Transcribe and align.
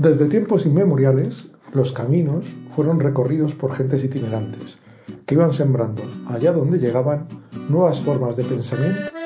Desde 0.00 0.28
tiempos 0.28 0.64
inmemoriales, 0.64 1.48
los 1.74 1.92
caminos 1.92 2.46
fueron 2.74 3.00
recorridos 3.00 3.54
por 3.54 3.72
gentes 3.72 4.02
itinerantes, 4.02 4.78
que 5.26 5.34
iban 5.34 5.52
sembrando, 5.52 6.00
allá 6.26 6.52
donde 6.52 6.78
llegaban, 6.78 7.28
nuevas 7.68 8.00
formas 8.00 8.34
de 8.34 8.44
pensamiento 8.44 9.19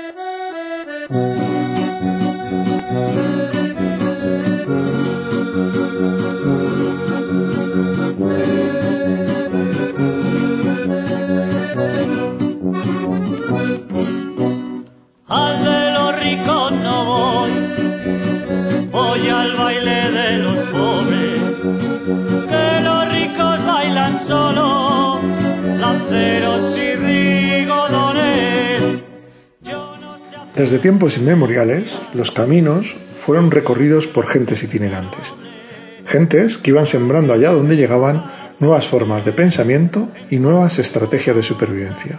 Desde 30.75 30.91
tiempos 30.91 31.17
inmemoriales, 31.19 32.01
los 32.14 32.33
caminos 32.33 32.97
fueron 33.25 33.53
recorridos 33.53 34.09
por 34.09 34.27
gentes 34.27 34.64
itinerantes, 34.64 35.33
gentes 36.05 36.59
que 36.59 36.73
iban 36.73 36.89
sembrando 36.89 37.33
allá 37.33 37.53
donde 37.53 37.77
llegaban 37.77 38.25
nuevas 38.59 38.89
formas 38.89 39.25
de 39.25 39.33
pensamiento 39.33 40.09
y 40.31 40.39
nuevas 40.39 40.81
estrategias 40.81 41.37
de 41.37 41.45
supervivencia, 41.45 42.19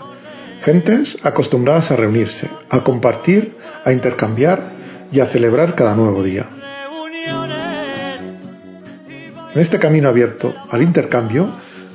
gentes 0.62 1.18
acostumbradas 1.24 1.92
a 1.92 1.98
reunirse, 1.98 2.48
a 2.70 2.82
compartir, 2.82 3.58
a 3.84 3.92
intercambiar 3.92 4.72
y 5.12 5.20
a 5.20 5.26
celebrar 5.26 5.76
cada 5.76 5.94
nuevo 5.94 6.24
día. 6.24 6.46
En 9.54 9.60
este 9.60 9.80
camino 9.80 10.08
abierto 10.08 10.56
al 10.70 10.82
intercambio 10.82 11.50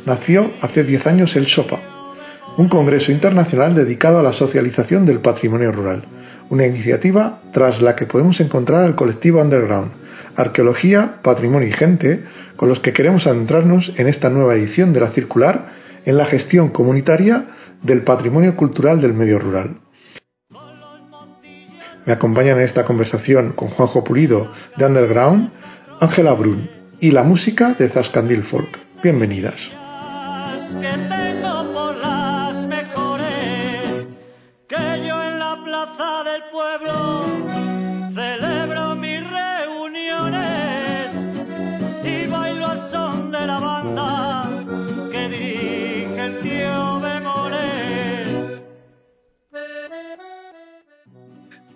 nació 0.04 0.52
hace 0.60 0.84
10 0.84 1.06
años 1.06 1.36
el 1.36 1.46
SOPA, 1.46 1.80
un 2.58 2.68
congreso 2.68 3.12
internacional 3.12 3.74
dedicado 3.74 4.18
a 4.18 4.22
la 4.22 4.34
socialización 4.34 5.06
del 5.06 5.20
patrimonio 5.20 5.72
rural, 5.72 6.04
una 6.50 6.66
iniciativa 6.66 7.40
tras 7.52 7.80
la 7.80 7.96
que 7.96 8.06
podemos 8.06 8.40
encontrar 8.40 8.84
al 8.84 8.96
colectivo 8.96 9.40
Underground, 9.40 9.92
Arqueología, 10.36 11.20
Patrimonio 11.22 11.66
y 11.66 11.72
Gente, 11.72 12.24
con 12.56 12.68
los 12.68 12.80
que 12.80 12.92
queremos 12.92 13.26
adentrarnos 13.26 13.92
en 13.96 14.06
esta 14.06 14.28
nueva 14.28 14.54
edición 14.54 14.92
de 14.92 15.00
la 15.00 15.08
circular 15.08 15.66
en 16.04 16.18
la 16.18 16.26
gestión 16.26 16.68
comunitaria 16.68 17.46
del 17.82 18.02
patrimonio 18.02 18.56
cultural 18.56 19.00
del 19.00 19.14
medio 19.14 19.38
rural. 19.38 19.80
Me 22.04 22.12
acompañan 22.12 22.58
en 22.58 22.64
esta 22.64 22.84
conversación 22.84 23.52
con 23.52 23.68
Juanjo 23.68 24.04
Pulido 24.04 24.50
de 24.76 24.86
Underground, 24.86 25.50
Ángela 26.00 26.32
Brun 26.34 26.68
y 26.98 27.12
la 27.12 27.22
música 27.22 27.74
de 27.78 27.88
Zascandil 27.88 28.42
Folk. 28.42 28.78
Bienvenidas. 29.02 29.70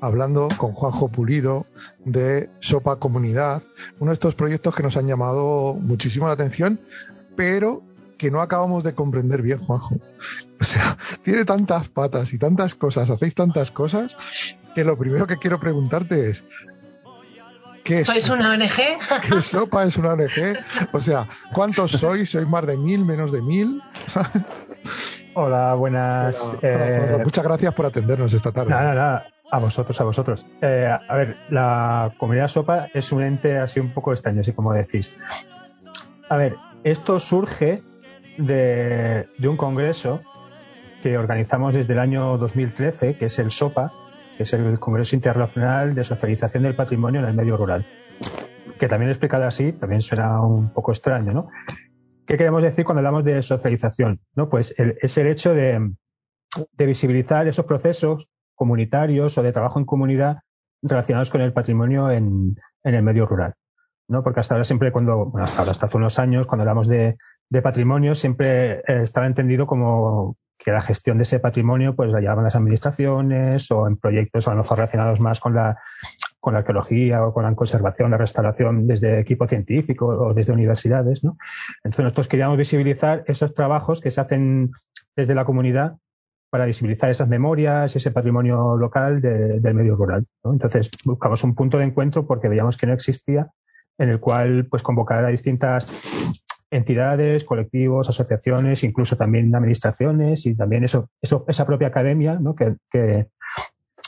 Hablando 0.04 0.48
con 0.58 0.72
Juanjo 0.72 1.08
Pulido 1.08 1.66
de 2.04 2.50
Sopa 2.60 2.96
Comunidad, 2.96 3.62
uno 3.98 4.10
de 4.10 4.14
estos 4.14 4.34
proyectos 4.34 4.74
que 4.74 4.82
nos 4.82 4.96
han 4.96 5.06
llamado 5.06 5.74
muchísimo 5.74 6.26
la 6.26 6.34
atención, 6.34 6.78
pero 7.36 7.82
que 8.18 8.30
no 8.30 8.40
acabamos 8.40 8.84
de 8.84 8.94
comprender 8.94 9.42
bien, 9.42 9.58
Juanjo. 9.58 9.96
O 10.60 10.64
sea, 10.64 10.98
tiene 11.22 11.44
tantas 11.44 11.88
patas 11.88 12.32
y 12.32 12.38
tantas 12.38 12.74
cosas, 12.74 13.10
hacéis 13.10 13.34
tantas 13.34 13.70
cosas, 13.70 14.14
que 14.74 14.84
lo 14.84 14.96
primero 14.96 15.26
que 15.26 15.36
quiero 15.36 15.58
preguntarte 15.58 16.30
es, 16.30 16.44
¿Qué 17.84 18.00
es? 18.00 18.06
¿Sois 18.06 18.28
una 18.30 18.52
ONG? 18.52 18.98
¿Qué 19.28 19.42
sopa 19.42 19.84
es 19.84 19.96
una 19.96 20.14
ONG? 20.14 20.56
O 20.92 21.00
sea, 21.00 21.28
¿cuántos 21.52 21.92
sois? 21.92 22.30
¿Sois 22.30 22.48
más 22.48 22.66
de 22.66 22.76
mil, 22.76 23.04
menos 23.04 23.30
de 23.30 23.42
mil? 23.42 23.82
Hola, 25.34 25.74
buenas. 25.74 26.54
Eh, 26.62 27.20
muchas 27.22 27.44
gracias 27.44 27.74
por 27.74 27.86
atendernos 27.86 28.32
esta 28.32 28.52
tarde. 28.52 28.70
Nada, 28.70 28.94
nada. 28.94 29.26
A 29.50 29.58
vosotros, 29.58 30.00
a 30.00 30.04
vosotros. 30.04 30.46
Eh, 30.62 30.88
a 30.90 31.14
ver, 31.14 31.36
la 31.50 32.14
comunidad 32.18 32.48
SOPA 32.48 32.88
es 32.94 33.12
un 33.12 33.22
ente 33.22 33.58
así 33.58 33.80
un 33.80 33.92
poco 33.92 34.12
extraño, 34.12 34.40
así 34.40 34.52
como 34.52 34.72
decís. 34.72 35.14
A 36.28 36.36
ver, 36.36 36.56
esto 36.84 37.20
surge 37.20 37.82
de, 38.38 39.28
un 39.42 39.56
congreso 39.56 40.22
que 41.02 41.18
organizamos 41.18 41.74
desde 41.74 41.92
el 41.92 41.98
año 41.98 42.38
2013, 42.38 43.16
que 43.16 43.26
es 43.26 43.38
el 43.38 43.50
SOPA, 43.50 43.92
es 44.38 44.52
el 44.52 44.78
Congreso 44.78 45.16
Internacional 45.16 45.94
de 45.94 46.04
Socialización 46.04 46.62
del 46.62 46.76
Patrimonio 46.76 47.20
en 47.20 47.26
el 47.26 47.34
Medio 47.34 47.56
Rural. 47.56 47.86
Que 48.78 48.88
también 48.88 49.10
explicado 49.10 49.44
así, 49.44 49.72
también 49.72 50.00
suena 50.00 50.40
un 50.40 50.70
poco 50.72 50.92
extraño, 50.92 51.32
¿no? 51.32 51.48
¿Qué 52.26 52.38
queremos 52.38 52.62
decir 52.62 52.84
cuando 52.84 53.00
hablamos 53.00 53.24
de 53.24 53.42
socialización? 53.42 54.20
¿No? 54.34 54.48
Pues 54.48 54.74
es 54.78 55.18
el 55.18 55.26
hecho 55.26 55.54
de, 55.54 55.92
de 56.72 56.86
visibilizar 56.86 57.46
esos 57.46 57.66
procesos 57.66 58.28
comunitarios 58.54 59.36
o 59.36 59.42
de 59.42 59.52
trabajo 59.52 59.78
en 59.78 59.84
comunidad 59.84 60.38
relacionados 60.82 61.30
con 61.30 61.40
el 61.40 61.52
patrimonio 61.52 62.10
en, 62.10 62.56
el 62.82 63.02
medio 63.02 63.26
rural. 63.26 63.54
¿no? 64.08 64.22
Porque 64.22 64.40
hasta 64.40 64.54
ahora 64.54 64.64
siempre 64.64 64.92
cuando, 64.92 65.26
bueno, 65.26 65.44
hasta 65.44 65.60
ahora, 65.60 65.72
hasta 65.72 65.86
hace 65.86 65.96
unos 65.96 66.18
años, 66.18 66.46
cuando 66.46 66.62
hablamos 66.62 66.88
de, 66.88 67.16
patrimonio, 67.62 68.14
siempre 68.14 68.80
eh, 68.80 69.02
estaba 69.02 69.26
entendido 69.26 69.66
como 69.66 70.36
que 70.64 70.72
la 70.72 70.80
gestión 70.80 71.18
de 71.18 71.22
ese 71.22 71.40
patrimonio 71.40 71.94
pues 71.94 72.10
la 72.10 72.20
llevaban 72.20 72.44
las 72.44 72.56
administraciones 72.56 73.70
o 73.70 73.86
en 73.86 73.98
proyectos 73.98 74.48
a 74.48 74.52
lo 74.52 74.58
mejor 74.58 74.78
relacionados 74.78 75.20
más 75.20 75.38
con 75.38 75.54
la, 75.54 75.78
con 76.40 76.54
la 76.54 76.60
arqueología 76.60 77.24
o 77.26 77.34
con 77.34 77.44
la 77.44 77.54
conservación, 77.54 78.10
la 78.10 78.16
restauración 78.16 78.86
desde 78.86 79.20
equipo 79.20 79.46
científico 79.46 80.06
o 80.06 80.32
desde 80.32 80.54
universidades, 80.54 81.22
¿no? 81.22 81.36
Entonces 81.84 82.04
nosotros 82.04 82.28
queríamos 82.28 82.56
visibilizar 82.56 83.24
esos 83.26 83.52
trabajos 83.52 84.00
que 84.00 84.10
se 84.10 84.22
hacen 84.22 84.70
desde 85.14 85.34
la 85.34 85.44
comunidad 85.44 85.96
para 86.48 86.64
visibilizar 86.64 87.10
esas 87.10 87.28
memorias, 87.28 87.94
ese 87.94 88.10
patrimonio 88.10 88.76
local 88.76 89.20
del 89.20 89.74
medio 89.74 89.96
rural. 89.96 90.24
Entonces 90.44 90.90
buscamos 91.04 91.44
un 91.44 91.54
punto 91.54 91.76
de 91.76 91.84
encuentro 91.84 92.26
porque 92.26 92.48
veíamos 92.48 92.78
que 92.78 92.86
no 92.86 92.94
existía 92.94 93.50
en 93.98 94.08
el 94.08 94.18
cual 94.18 94.66
pues 94.70 94.82
convocar 94.82 95.24
a 95.24 95.28
distintas 95.28 95.86
entidades, 96.74 97.44
colectivos, 97.44 98.08
asociaciones, 98.08 98.82
incluso 98.82 99.16
también 99.16 99.54
administraciones 99.54 100.44
y 100.46 100.54
también 100.54 100.84
eso, 100.84 101.08
eso 101.22 101.44
esa 101.46 101.66
propia 101.66 101.88
academia 101.88 102.38
¿no? 102.40 102.54
que, 102.54 102.76
que, 102.90 103.28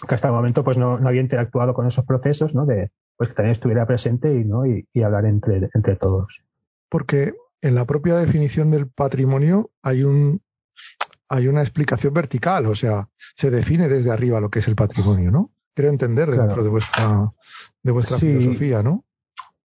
hasta 0.09 0.28
el 0.28 0.34
momento 0.34 0.65
pues 0.65 0.76
no, 0.76 0.99
no, 0.99 1.09
había 1.09 1.21
interactuado 1.21 1.75
con 1.75 1.87
esos 1.87 2.05
procesos, 2.05 2.55
¿no? 2.55 2.66
de 2.66 2.91
pues 3.16 3.31
que 3.31 3.37
también 3.37 3.53
estuviera 3.53 3.87
presente 3.87 4.34
y, 4.34 4.44
¿no? 4.44 4.66
y, 4.66 4.87
y 4.93 5.03
hablar 5.03 5.26
entre, 5.26 5.71
entre 5.75 5.97
todos. 5.97 6.44
Porque 6.88 7.34
en 7.62 7.75
la 7.75 7.87
propia 7.87 8.16
definición 8.16 8.71
del 8.71 8.88
patrimonio 8.88 9.71
hay 9.82 10.03
un, 10.03 10.43
hay 11.28 11.49
una 11.49 11.62
explicación 11.62 12.12
vertical, 12.12 12.66
o 12.66 12.75
sea, 12.75 13.09
se 13.37 13.50
define 13.50 13.88
desde 13.88 14.10
arriba 14.10 14.41
lo 14.41 14.50
que 14.50 14.59
es 14.59 14.69
el 14.69 14.76
patrimonio, 14.76 15.31
¿no? 15.31 15.50
Quiero 15.72 15.91
entender 15.91 16.31
dentro 16.31 16.62
de 16.62 16.69
vuestra, 16.69 17.31
de 17.82 17.93
vuestra 17.93 18.19
filosofía, 18.19 18.82
¿no? 18.82 19.05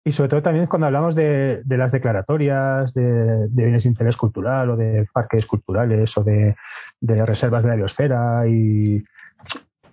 Y 0.08 0.12
sobre 0.12 0.30
todo 0.30 0.40
también 0.40 0.66
cuando 0.66 0.86
hablamos 0.86 1.14
de, 1.14 1.62
las 1.68 1.92
declaratorias 1.92 2.94
de, 2.94 3.46
bienes 3.50 3.82
de 3.82 3.90
interés 3.90 4.16
cultural 4.16 4.70
o 4.70 4.76
de 4.76 5.06
parques 5.12 5.44
culturales 5.44 6.16
o 6.16 6.24
de, 6.24 6.54
reservas 7.02 7.62
de 7.62 7.68
la 7.68 7.76
biosfera 7.76 8.48
y, 8.48 9.04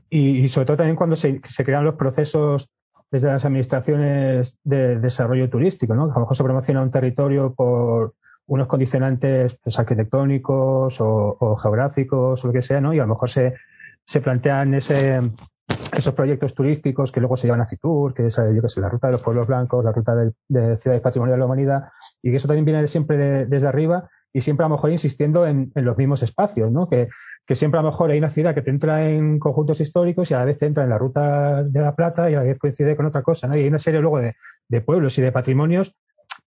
y, 0.10 0.48
sobre 0.48 0.68
todo 0.68 0.78
también 0.78 0.96
cuando 0.96 1.18
se, 1.18 1.42
crean 1.42 1.84
los 1.84 1.96
procesos 1.96 2.72
desde 3.12 3.28
las 3.28 3.44
administraciones 3.44 4.58
de 4.64 5.00
desarrollo 5.00 5.50
turístico, 5.50 5.96
¿no? 5.96 6.04
A 6.04 6.14
lo 6.14 6.22
mejor 6.22 6.38
se 6.38 6.44
promociona 6.46 6.82
un 6.82 6.92
territorio 6.92 7.54
por, 7.54 8.14
unos 8.48 8.68
condicionantes 8.68 9.60
pues, 9.62 9.78
arquitectónicos 9.78 10.96
o, 11.02 11.58
geográficos 11.62 12.42
o 12.42 12.48
lo 12.48 12.54
que 12.54 12.62
sea, 12.62 12.80
¿no? 12.80 12.94
Y 12.94 13.00
a 13.00 13.02
lo 13.02 13.10
mejor 13.10 13.30
se, 13.30 13.56
se 14.06 14.22
plantean 14.22 14.76
ese, 14.76 15.20
esos 15.98 16.14
proyectos 16.14 16.54
turísticos 16.54 17.12
que 17.12 17.20
luego 17.20 17.38
se 17.38 17.48
llevan 17.48 17.62
a 17.62 17.66
que 17.66 18.26
es, 18.28 18.36
yo 18.38 18.62
que 18.62 18.70
sé, 18.70 18.82
la 18.82 18.90
ruta 18.90 19.08
de 19.08 19.14
los 19.14 19.22
pueblos 19.22 19.48
blancos, 19.48 19.84
la 19.84 19.92
ruta 19.92 20.16
de, 20.16 20.32
de 20.48 20.76
ciudades 20.76 21.02
patrimonio 21.02 21.34
de 21.34 21.40
la 21.40 21.46
humanidad, 21.46 21.90
y 22.22 22.32
que 22.32 22.38
eso 22.38 22.48
también 22.48 22.66
viene 22.66 22.88
siempre 22.88 23.46
desde 23.46 23.68
arriba 23.68 24.10
y 24.34 24.42
siempre 24.42 24.66
a 24.66 24.70
lo 24.70 24.76
mejor 24.76 24.92
insistiendo 24.92 25.48
en, 25.48 25.72
los 25.76 25.98
mismos 25.98 26.22
espacios, 26.22 26.72
¿no? 26.72 26.90
Que, 26.90 27.08
que 27.46 27.56
siempre 27.56 27.80
a 27.80 27.84
lo 27.84 27.92
mejor 27.92 28.12
hay 28.12 28.18
una 28.18 28.30
ciudad 28.30 28.54
que 28.54 28.62
te 28.62 28.70
entra 28.70 29.08
en 29.10 29.40
conjuntos 29.40 29.80
históricos 29.80 30.30
y 30.30 30.34
a 30.34 30.40
la 30.40 30.46
vez 30.46 30.58
te 30.58 30.66
entra 30.66 30.84
en 30.84 30.90
la 30.90 30.98
ruta 30.98 31.64
de 31.64 31.80
la 31.80 31.96
plata 31.96 32.30
y 32.30 32.34
a 32.34 32.40
la 32.40 32.44
vez 32.44 32.60
coincide 32.60 32.98
con 32.98 33.06
otra 33.06 33.22
cosa, 33.22 33.48
¿no? 33.48 33.56
Y 33.56 33.62
hay 33.62 33.68
una 33.68 33.80
serie 33.80 34.02
luego 34.02 34.20
de, 34.20 34.34
de 34.68 34.82
pueblos 34.82 35.18
y 35.18 35.22
de 35.22 35.32
patrimonios 35.32 35.96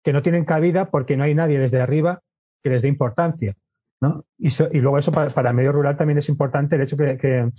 que 0.03 0.13
no 0.13 0.21
tienen 0.21 0.45
cabida 0.45 0.89
porque 0.89 1.17
no 1.17 1.23
hay 1.23 1.33
nadie 1.33 1.59
desde 1.59 1.81
arriba 1.81 2.21
que 2.63 2.69
les 2.69 2.81
dé 2.81 2.87
importancia. 2.87 3.55
¿no? 4.01 4.25
Y, 4.37 4.49
luego 4.79 4.97
eso 4.97 5.11
para, 5.11 5.49
el 5.49 5.55
medio 5.55 5.71
rural 5.71 5.97
también 5.97 6.17
es 6.19 6.29
importante 6.29 6.75
el 6.75 6.83
hecho 6.83 6.97
que, 6.97 7.17
que, 7.17 7.49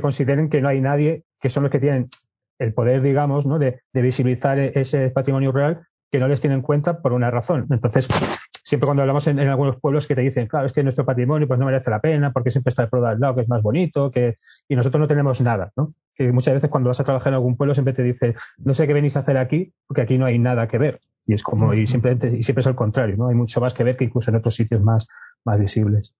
consideren 0.00 0.48
que 0.48 0.60
no 0.60 0.68
hay 0.68 0.80
nadie, 0.80 1.24
que 1.40 1.48
son 1.48 1.64
los 1.64 1.72
que 1.72 1.80
tienen 1.80 2.08
el 2.58 2.74
poder, 2.74 3.02
digamos, 3.02 3.46
¿no? 3.46 3.58
de, 3.58 3.80
visibilizar 3.92 4.58
ese 4.58 5.10
patrimonio 5.10 5.52
rural 5.52 5.86
que 6.10 6.18
no 6.18 6.28
les 6.28 6.40
tiene 6.40 6.56
en 6.56 6.62
cuenta 6.62 7.00
por 7.00 7.12
una 7.12 7.30
razón. 7.30 7.66
Entonces, 7.70 8.08
siempre 8.64 8.86
cuando 8.86 9.02
hablamos 9.02 9.26
en, 9.26 9.38
algunos 9.40 9.80
pueblos 9.80 10.06
que 10.06 10.14
te 10.14 10.22
dicen, 10.22 10.46
claro, 10.46 10.66
es 10.66 10.72
que 10.72 10.82
nuestro 10.82 11.04
patrimonio 11.04 11.46
pues 11.46 11.58
no 11.58 11.66
merece 11.66 11.90
la 11.90 12.00
pena 12.00 12.32
porque 12.32 12.50
siempre 12.50 12.70
está 12.70 12.82
el 12.82 12.88
pueblo 12.88 13.08
al 13.08 13.20
lado 13.20 13.34
que 13.34 13.40
es 13.42 13.48
más 13.48 13.62
bonito, 13.62 14.10
que 14.10 14.36
y 14.68 14.76
nosotros 14.76 15.00
no 15.00 15.08
tenemos 15.08 15.40
nada, 15.40 15.72
¿no? 15.76 15.94
Que 16.14 16.32
muchas 16.32 16.54
veces 16.54 16.70
cuando 16.70 16.88
vas 16.88 17.00
a 17.00 17.04
trabajar 17.04 17.28
en 17.28 17.34
algún 17.34 17.56
pueblo 17.56 17.74
siempre 17.74 17.94
te 17.94 18.02
dice, 18.02 18.34
no 18.58 18.74
sé 18.74 18.86
qué 18.86 18.92
venís 18.92 19.16
a 19.16 19.20
hacer 19.20 19.38
aquí 19.38 19.72
porque 19.86 20.02
aquí 20.02 20.18
no 20.18 20.26
hay 20.26 20.38
nada 20.38 20.68
que 20.68 20.78
ver. 20.78 20.98
Y 21.26 21.34
es 21.34 21.42
como, 21.42 21.74
y 21.74 21.86
siempre, 21.86 22.16
y 22.32 22.42
siempre 22.42 22.60
es 22.60 22.66
al 22.66 22.74
contrario, 22.74 23.16
¿no? 23.16 23.28
Hay 23.28 23.34
mucho 23.34 23.60
más 23.60 23.74
que 23.74 23.84
ver 23.84 23.96
que 23.96 24.04
incluso 24.04 24.30
en 24.30 24.36
otros 24.36 24.54
sitios 24.54 24.82
más, 24.82 25.06
más 25.44 25.58
visibles. 25.58 26.14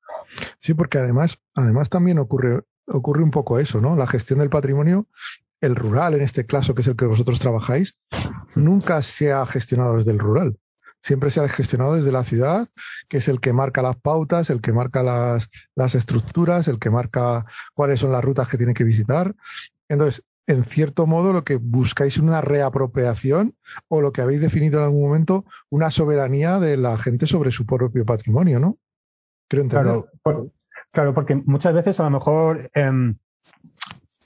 Sí, 0.60 0.74
porque 0.74 0.98
además, 0.98 1.38
además 1.54 1.88
también 1.88 2.18
ocurre, 2.18 2.62
ocurre 2.86 3.22
un 3.22 3.30
poco 3.30 3.58
eso, 3.58 3.80
¿no? 3.80 3.96
La 3.96 4.06
gestión 4.06 4.38
del 4.38 4.50
patrimonio 4.50 5.06
el 5.60 5.76
rural, 5.76 6.14
en 6.14 6.22
este 6.22 6.46
caso, 6.46 6.74
que 6.74 6.82
es 6.82 6.88
el 6.88 6.96
que 6.96 7.06
vosotros 7.06 7.40
trabajáis, 7.40 7.96
nunca 8.54 9.02
se 9.02 9.32
ha 9.32 9.44
gestionado 9.46 9.96
desde 9.96 10.12
el 10.12 10.18
rural. 10.18 10.58
Siempre 11.02 11.30
se 11.30 11.40
ha 11.40 11.48
gestionado 11.48 11.94
desde 11.94 12.12
la 12.12 12.24
ciudad, 12.24 12.68
que 13.08 13.18
es 13.18 13.28
el 13.28 13.40
que 13.40 13.52
marca 13.52 13.82
las 13.82 13.96
pautas, 13.96 14.50
el 14.50 14.60
que 14.60 14.72
marca 14.72 15.02
las, 15.02 15.48
las 15.74 15.94
estructuras, 15.94 16.68
el 16.68 16.78
que 16.78 16.90
marca 16.90 17.44
cuáles 17.74 18.00
son 18.00 18.12
las 18.12 18.24
rutas 18.24 18.48
que 18.48 18.58
tiene 18.58 18.74
que 18.74 18.84
visitar. 18.84 19.34
Entonces, 19.88 20.24
en 20.46 20.64
cierto 20.64 21.06
modo, 21.06 21.32
lo 21.32 21.44
que 21.44 21.56
buscáis 21.56 22.14
es 22.14 22.20
una 22.20 22.40
reapropiación 22.40 23.54
o 23.88 24.00
lo 24.00 24.12
que 24.12 24.22
habéis 24.22 24.40
definido 24.40 24.78
en 24.78 24.86
algún 24.86 25.02
momento, 25.02 25.44
una 25.70 25.90
soberanía 25.90 26.58
de 26.58 26.76
la 26.76 26.96
gente 26.98 27.26
sobre 27.26 27.52
su 27.52 27.66
propio 27.66 28.04
patrimonio, 28.04 28.58
¿no? 28.58 28.78
Claro, 29.48 30.08
claro 30.92 31.14
porque 31.14 31.34
muchas 31.34 31.74
veces 31.74 31.98
a 32.00 32.04
lo 32.04 32.10
mejor 32.10 32.70
em, 32.74 33.16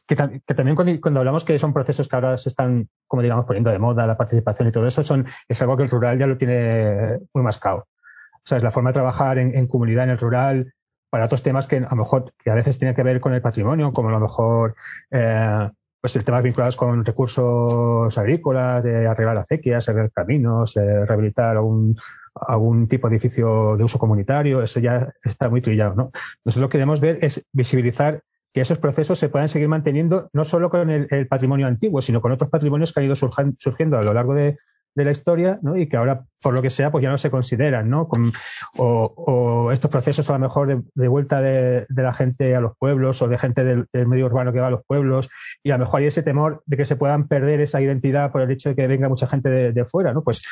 que, 0.06 0.54
también 0.54 0.76
cuando, 1.00 1.20
hablamos 1.20 1.44
que 1.44 1.58
son 1.58 1.72
procesos 1.72 2.08
que 2.08 2.16
ahora 2.16 2.36
se 2.36 2.48
están, 2.48 2.88
como 3.06 3.22
digamos, 3.22 3.44
poniendo 3.44 3.70
de 3.70 3.78
moda, 3.78 4.06
la 4.06 4.16
participación 4.16 4.68
y 4.68 4.72
todo 4.72 4.86
eso, 4.86 5.02
son, 5.02 5.26
es 5.48 5.62
algo 5.62 5.76
que 5.76 5.84
el 5.84 5.90
rural 5.90 6.18
ya 6.18 6.26
lo 6.26 6.36
tiene 6.36 7.18
muy 7.32 7.42
mascado. 7.42 7.88
O 8.34 8.44
sea, 8.44 8.58
es 8.58 8.64
la 8.64 8.70
forma 8.70 8.90
de 8.90 8.94
trabajar 8.94 9.38
en, 9.38 9.66
comunidad, 9.68 10.04
en 10.04 10.10
el 10.10 10.18
rural, 10.18 10.74
para 11.10 11.26
otros 11.26 11.42
temas 11.42 11.66
que 11.66 11.76
a 11.76 11.80
lo 11.80 11.96
mejor, 11.96 12.32
que 12.42 12.50
a 12.50 12.54
veces 12.54 12.78
tienen 12.78 12.94
que 12.94 13.02
ver 13.02 13.20
con 13.20 13.34
el 13.34 13.42
patrimonio, 13.42 13.92
como 13.92 14.08
a 14.08 14.12
lo 14.12 14.20
mejor, 14.20 14.74
eh, 15.10 15.70
pues 16.02 16.16
el 16.16 16.24
temas 16.24 16.42
vinculados 16.42 16.74
con 16.76 17.04
recursos 17.04 18.18
agrícolas, 18.18 18.82
de 18.82 19.06
arreglar 19.06 19.38
acequias, 19.38 19.88
arreglar 19.88 20.10
caminos, 20.10 20.74
rehabilitar 20.74 21.56
algún, 21.56 21.96
algún 22.34 22.88
tipo 22.88 23.08
de 23.08 23.14
edificio 23.14 23.76
de 23.76 23.84
uso 23.84 24.00
comunitario, 24.00 24.64
eso 24.64 24.80
ya 24.80 25.14
está 25.22 25.48
muy 25.48 25.60
trillado, 25.60 25.94
¿no? 25.94 26.10
Nosotros 26.44 26.62
lo 26.62 26.68
que 26.68 26.78
queremos 26.78 27.00
ver 27.00 27.18
es 27.22 27.46
visibilizar 27.52 28.20
que 28.52 28.62
esos 28.62 28.78
procesos 28.78 29.16
se 29.16 29.28
puedan 29.28 29.48
seguir 29.48 29.68
manteniendo 29.68 30.28
no 30.32 30.42
solo 30.42 30.70
con 30.70 30.90
el, 30.90 31.28
patrimonio 31.28 31.68
antiguo, 31.68 32.02
sino 32.02 32.20
con 32.20 32.32
otros 32.32 32.50
patrimonios 32.50 32.92
que 32.92 32.98
han 32.98 33.06
ido 33.06 33.14
surgiendo 33.14 33.96
a 33.96 34.02
lo 34.02 34.12
largo 34.12 34.34
de, 34.34 34.58
la 34.94 35.10
historia 35.10 35.58
¿no? 35.62 35.76
y 35.76 35.88
que 35.88 35.96
ahora, 35.96 36.24
por 36.42 36.54
lo 36.54 36.62
que 36.62 36.70
sea, 36.70 36.90
pues 36.90 37.02
ya 37.02 37.10
no 37.10 37.18
se 37.18 37.30
consideran, 37.30 37.88
¿no? 37.88 38.08
o, 38.78 39.70
estos 39.72 39.90
procesos 39.90 40.28
a 40.30 40.34
lo 40.34 40.38
mejor 40.38 40.84
de, 40.94 41.08
vuelta 41.08 41.40
de, 41.40 41.86
la 41.88 42.12
gente 42.12 42.54
a 42.54 42.60
los 42.60 42.76
pueblos 42.76 43.22
o 43.22 43.28
de 43.28 43.38
gente 43.38 43.64
del, 43.64 43.86
medio 44.06 44.26
urbano 44.26 44.52
que 44.52 44.60
va 44.60 44.68
a 44.68 44.70
los 44.70 44.84
pueblos 44.84 45.30
y 45.62 45.70
a 45.70 45.78
lo 45.78 45.84
mejor 45.84 46.00
hay 46.00 46.06
ese 46.06 46.22
temor 46.22 46.62
de 46.66 46.76
que 46.76 46.84
se 46.84 46.96
puedan 46.96 47.28
perder 47.28 47.60
esa 47.60 47.80
identidad 47.80 48.32
por 48.32 48.42
el 48.42 48.50
hecho 48.50 48.70
de 48.70 48.76
que 48.76 48.86
venga 48.86 49.08
mucha 49.08 49.26
gente 49.26 49.48
de, 49.72 49.84
fuera, 49.84 50.12
¿no? 50.12 50.22
Pues 50.22 50.42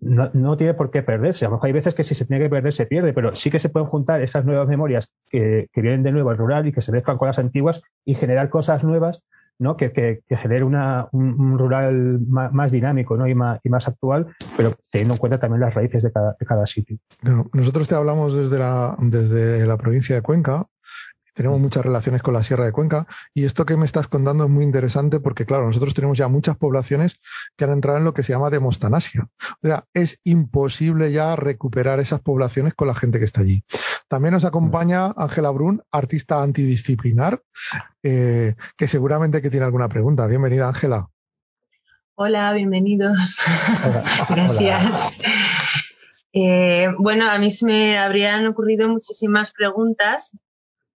no, 0.00 0.56
tiene 0.56 0.74
por 0.74 0.90
qué 0.90 1.02
perderse. 1.02 1.44
A 1.44 1.48
lo 1.48 1.56
mejor 1.56 1.66
hay 1.66 1.72
veces 1.72 1.94
que 1.94 2.04
si 2.04 2.14
se 2.14 2.24
tiene 2.24 2.44
que 2.44 2.50
perder 2.50 2.72
se 2.72 2.86
pierde, 2.86 3.12
pero 3.12 3.32
sí 3.32 3.50
que 3.50 3.58
se 3.58 3.68
pueden 3.68 3.88
juntar 3.88 4.22
esas 4.22 4.44
nuevas 4.44 4.68
memorias 4.68 5.12
que, 5.28 5.68
vienen 5.74 6.02
de 6.02 6.12
nuevo 6.12 6.30
al 6.30 6.38
rural 6.38 6.66
y 6.66 6.72
que 6.72 6.80
se 6.80 6.92
mezclan 6.92 7.18
con 7.18 7.26
las 7.26 7.38
antiguas 7.38 7.82
y 8.04 8.14
generar 8.14 8.48
cosas 8.48 8.84
nuevas 8.84 9.24
¿no? 9.58 9.76
que, 9.76 9.92
que, 9.92 10.22
genere 10.36 10.64
una, 10.64 11.08
un, 11.12 11.58
rural 11.58 12.20
más, 12.28 12.72
dinámico 12.72 13.16
¿no? 13.16 13.26
y, 13.26 13.34
más, 13.34 13.60
y 13.62 13.68
más 13.68 13.88
actual, 13.88 14.34
pero 14.56 14.72
teniendo 14.90 15.14
en 15.14 15.18
cuenta 15.18 15.38
también 15.38 15.60
las 15.60 15.74
raíces 15.74 16.02
de 16.02 16.12
cada, 16.12 16.36
de 16.38 16.46
cada 16.46 16.66
sitio. 16.66 16.98
nosotros 17.52 17.88
te 17.88 17.94
hablamos 17.94 18.36
desde 18.36 18.58
la, 18.58 18.96
desde 18.98 19.66
la 19.66 19.76
provincia 19.76 20.14
de 20.14 20.22
Cuenca, 20.22 20.64
tenemos 21.32 21.60
muchas 21.60 21.84
relaciones 21.84 22.22
con 22.22 22.34
la 22.34 22.42
Sierra 22.42 22.64
de 22.64 22.72
Cuenca 22.72 23.06
y 23.34 23.44
esto 23.44 23.64
que 23.64 23.76
me 23.76 23.86
estás 23.86 24.08
contando 24.08 24.44
es 24.44 24.50
muy 24.50 24.64
interesante 24.64 25.20
porque, 25.20 25.46
claro, 25.46 25.66
nosotros 25.66 25.94
tenemos 25.94 26.18
ya 26.18 26.28
muchas 26.28 26.56
poblaciones 26.56 27.20
que 27.56 27.64
han 27.64 27.72
entrado 27.72 27.98
en 27.98 28.04
lo 28.04 28.14
que 28.14 28.22
se 28.22 28.32
llama 28.32 28.50
demostanasia. 28.50 29.28
O 29.62 29.66
sea, 29.66 29.84
es 29.94 30.20
imposible 30.24 31.12
ya 31.12 31.36
recuperar 31.36 32.00
esas 32.00 32.20
poblaciones 32.20 32.74
con 32.74 32.88
la 32.88 32.94
gente 32.94 33.18
que 33.18 33.24
está 33.24 33.40
allí. 33.40 33.64
También 34.08 34.34
nos 34.34 34.44
acompaña 34.44 35.12
Ángela 35.16 35.50
Brun, 35.50 35.82
artista 35.90 36.42
antidisciplinar, 36.42 37.42
eh, 38.02 38.54
que 38.76 38.88
seguramente 38.88 39.40
que 39.40 39.50
tiene 39.50 39.64
alguna 39.64 39.88
pregunta. 39.88 40.26
Bienvenida, 40.26 40.68
Ángela. 40.68 41.08
Hola, 42.14 42.52
bienvenidos. 42.52 43.38
Gracias. 44.28 45.12
Eh, 46.34 46.88
bueno, 46.98 47.28
a 47.30 47.38
mí 47.38 47.50
se 47.50 47.66
me 47.66 47.98
habrían 47.98 48.46
ocurrido 48.46 48.88
muchísimas 48.88 49.52
preguntas, 49.52 50.30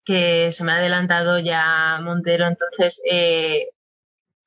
que 0.06 0.52
se 0.52 0.63
me 0.63 0.72
ha 0.72 0.75
adelantado 0.75 1.40
ya 1.40 2.00
Montero. 2.02 2.48
Entonces, 2.48 3.02
eh, 3.10 3.69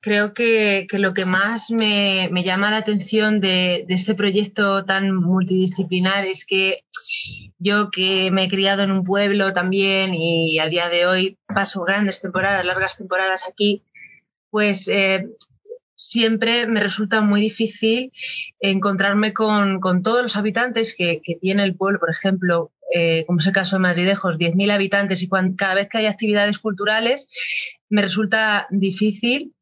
creo 0.01 0.33
que, 0.33 0.87
lo 0.93 1.13
que 1.13 1.25
más 1.25 1.71
me, 1.71 2.29
llama 2.43 2.71
la 2.71 2.77
atención 2.77 3.41
de, 3.41 3.85
este 3.89 4.15
proyecto 4.15 4.85
tan 4.85 5.13
multidisciplinar 5.13 6.25
es 6.25 6.45
que 6.45 6.83
yo 7.59 7.89
que 7.91 8.31
me 8.31 8.45
he 8.45 8.49
criado 8.49 8.83
en 8.83 8.91
un 8.91 9.03
pueblo 9.03 9.53
también 9.53 10.13
y 10.13 10.59
a 10.59 10.67
día 10.67 10.89
de 10.89 11.05
hoy 11.05 11.37
paso 11.47 11.83
grandes 11.83 12.21
temporadas, 12.21 12.65
largas 12.65 12.97
temporadas 12.97 13.47
aquí, 13.47 13.83
pues 14.49 14.87
eh, 14.87 15.27
siempre 16.09 16.65
me 16.65 16.79
resulta 16.79 17.21
muy 17.21 17.39
difícil 17.39 18.11
encontrarme 18.59 19.31
con, 19.33 19.79
todos 20.03 20.23
los 20.23 20.35
habitantes 20.35 20.95
que, 20.97 21.21
tiene 21.39 21.63
el 21.63 21.75
pueblo, 21.75 21.99
por 21.99 22.09
ejemplo, 22.09 22.71
eh, 22.93 23.25
como 23.27 23.39
es 23.39 23.47
el 23.47 23.53
caso 23.53 23.75
de 23.75 23.81
Madridejos, 23.81 24.37
10.000 24.37 24.71
habitantes 24.71 25.21
y 25.21 25.29
cada 25.55 25.75
vez 25.75 25.87
que 25.87 25.99
hay 25.99 26.07
actividades 26.07 26.57
culturales, 26.57 27.29
me 27.89 28.01
resulta 28.01 28.65
difícil 28.71 29.53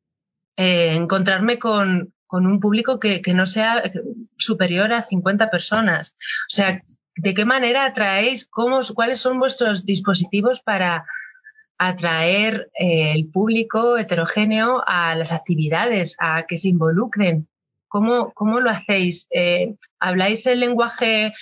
eh, 0.55 0.95
encontrarme 0.95 1.59
con, 1.59 2.13
un 2.29 2.59
público 2.59 2.99
que, 2.99 3.21
no 3.33 3.45
sea 3.45 3.83
superior 4.37 4.93
a 4.93 5.01
50 5.01 5.49
personas. 5.49 6.15
O 6.49 6.55
sea, 6.55 6.81
¿de 7.15 7.33
qué 7.33 7.45
manera 7.45 7.85
atraéis? 7.85 8.47
Cómo, 8.47 8.79
¿Cuáles 8.95 9.19
son 9.19 9.39
vuestros 9.39 9.85
dispositivos 9.85 10.61
para 10.61 11.05
atraer 11.77 12.69
eh, 12.77 13.11
el 13.13 13.27
público 13.27 13.97
heterogéneo 13.97 14.83
a 14.85 15.15
las 15.15 15.31
actividades, 15.31 16.15
a 16.19 16.45
que 16.47 16.57
se 16.57 16.69
involucren. 16.69 17.47
¿Cómo, 17.87 18.33
cómo 18.33 18.59
lo 18.59 18.69
hacéis? 18.69 19.27
Eh, 19.31 19.75
¿Habláis 19.99 20.45
el 20.45 20.59
lenguaje 20.59 21.33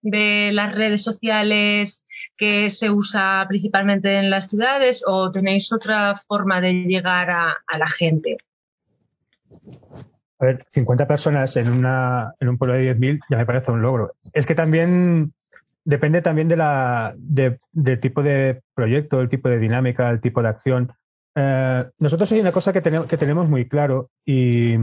de 0.00 0.50
las 0.52 0.74
redes 0.74 1.02
sociales 1.02 2.02
que 2.36 2.70
se 2.72 2.90
usa 2.90 3.44
principalmente 3.48 4.18
en 4.18 4.28
las 4.28 4.50
ciudades 4.50 5.04
o 5.06 5.30
tenéis 5.30 5.72
otra 5.72 6.16
forma 6.26 6.60
de 6.60 6.72
llegar 6.72 7.30
a, 7.30 7.56
la 7.78 7.88
gente? 7.88 8.38
A 10.40 10.44
ver, 10.44 10.64
50 10.70 11.06
personas 11.06 11.56
en, 11.56 11.70
una, 11.70 12.34
en 12.40 12.48
un 12.48 12.58
pueblo 12.58 12.74
de 12.74 12.96
10.000 12.96 13.20
ya 13.30 13.36
me 13.36 13.46
parece 13.46 13.70
un 13.70 13.82
logro. 13.82 14.14
Es 14.32 14.44
que 14.44 14.56
también 14.56 15.32
depende 15.84 16.22
también 16.22 16.48
de 16.48 16.56
la, 16.56 17.14
de, 17.16 17.58
del 17.72 18.00
tipo 18.00 18.22
de 18.22 18.62
proyecto, 18.74 19.20
el 19.20 19.28
tipo 19.28 19.48
de 19.48 19.58
dinámica, 19.58 20.10
el 20.10 20.20
tipo 20.20 20.42
de 20.42 20.48
acción. 20.48 20.92
Eh, 21.34 21.84
nosotros 21.98 22.30
hay 22.32 22.40
una 22.40 22.52
cosa 22.52 22.72
que 22.72 22.80
tenemos, 22.80 23.06
que 23.06 23.16
tenemos 23.16 23.48
muy 23.48 23.68
claro 23.68 24.10
y 24.24 24.76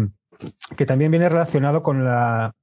que 0.76 0.86
también 0.86 1.12
viene 1.12 1.30
relacionado 1.30 1.82
con 1.82 2.04
la, 2.04 2.54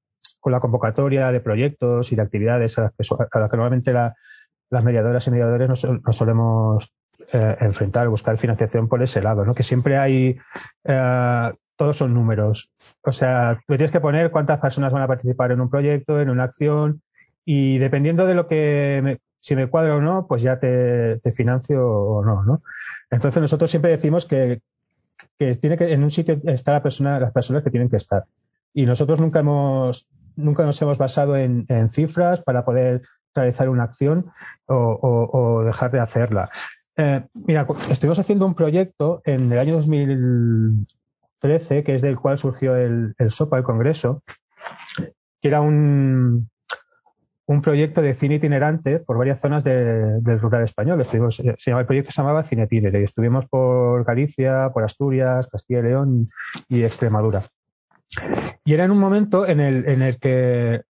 con 0.40 0.52
la 0.52 0.60
convocatoria 0.60 1.30
de 1.30 1.40
proyectos 1.40 2.12
y 2.12 2.16
de 2.16 2.22
actividades 2.22 2.78
a 2.78 2.82
las 2.82 2.92
que, 2.92 3.04
que 3.04 3.56
normalmente 3.56 3.92
las 3.92 4.84
mediadoras 4.84 5.26
y 5.26 5.30
mediadores 5.30 5.68
nos, 5.68 5.86
solemos 6.16 6.92
eh, 7.32 7.56
enfrentar, 7.60 8.08
buscar 8.08 8.36
financiación 8.36 8.88
por 8.88 9.02
ese 9.02 9.22
lado, 9.22 9.44
¿no? 9.44 9.54
Que 9.54 9.62
siempre 9.62 9.96
hay, 9.96 10.38
eh, 10.84 11.52
todos 11.76 11.96
son 11.96 12.14
números. 12.14 12.70
O 13.02 13.12
sea, 13.12 13.58
tú 13.66 13.76
tienes 13.76 13.90
que 13.90 14.00
poner 14.00 14.30
cuántas 14.30 14.58
personas 14.60 14.92
van 14.92 15.02
a 15.02 15.08
participar 15.08 15.52
en 15.52 15.60
un 15.60 15.70
proyecto, 15.70 16.20
en 16.20 16.30
una 16.30 16.44
acción, 16.44 17.02
y 17.48 17.78
dependiendo 17.78 18.26
de 18.26 18.34
lo 18.34 18.48
que 18.48 19.20
si 19.38 19.54
me 19.54 19.68
cuadra 19.68 19.94
o 19.94 20.00
no, 20.00 20.26
pues 20.26 20.42
ya 20.42 20.58
te, 20.58 21.20
financio 21.32 21.88
o 21.88 22.24
no, 22.24 22.42
¿no? 22.42 22.62
Entonces 23.08 23.40
nosotros 23.40 23.70
siempre 23.70 23.92
decimos 23.92 24.26
que, 24.26 24.62
tiene 25.38 25.78
que 25.78 25.92
en 25.92 26.02
un 26.02 26.10
sitio 26.10 26.36
está 26.46 26.72
la 26.72 26.82
persona, 26.82 27.20
las 27.20 27.30
personas 27.32 27.62
que 27.62 27.70
tienen 27.70 27.88
que 27.88 27.98
estar. 27.98 28.24
Y 28.74 28.84
nosotros 28.84 29.20
nunca 29.20 29.38
hemos, 29.40 30.08
nunca 30.34 30.64
nos 30.64 30.82
hemos 30.82 30.98
basado 30.98 31.36
en, 31.36 31.88
cifras 31.88 32.40
para 32.40 32.64
poder 32.64 33.02
realizar 33.32 33.68
una 33.68 33.84
acción 33.84 34.26
o, 34.66 35.62
dejar 35.64 35.92
de 35.92 36.00
hacerla. 36.00 36.48
Eh, 36.96 37.24
mira, 37.34 37.64
estuvimos 37.88 38.18
haciendo 38.18 38.44
un 38.46 38.56
proyecto 38.56 39.22
en 39.24 39.52
el 39.52 39.58
año 39.60 39.74
2013, 39.74 41.84
que 41.84 41.94
es 41.94 42.02
del 42.02 42.18
cual 42.18 42.38
surgió 42.38 42.74
el, 42.74 43.14
el 43.18 43.30
SOPA, 43.30 43.58
el 43.58 43.64
Congreso, 43.64 44.24
que 45.40 45.48
era 45.48 45.60
un, 45.60 46.50
un 47.46 47.62
proyecto 47.62 48.02
de 48.02 48.14
cine 48.14 48.36
itinerante 48.36 48.98
por 48.98 49.18
varias 49.18 49.40
zonas 49.40 49.62
del 49.62 50.40
rural 50.40 50.64
español. 50.64 51.00
Estuvimos, 51.00 51.38
eh, 51.40 51.54
el 51.64 51.86
proyecto 51.86 52.10
se 52.10 52.20
llamaba 52.20 52.42
Cinetínere 52.42 53.00
y 53.00 53.04
estuvimos 53.04 53.46
por 53.46 54.04
Galicia, 54.04 54.70
por 54.74 54.82
Asturias, 54.82 55.46
Castilla 55.46 55.80
y 55.80 55.82
León 55.82 56.30
y 56.68 56.82
Extremadura. 56.82 57.42
Y 58.64 58.74
era 58.74 58.84
en 58.84 58.90
un 58.90 58.98
momento 58.98 59.46
en 59.46 59.60
el, 59.60 59.88
en 59.88 60.02
el 60.02 60.18
que 60.18 60.82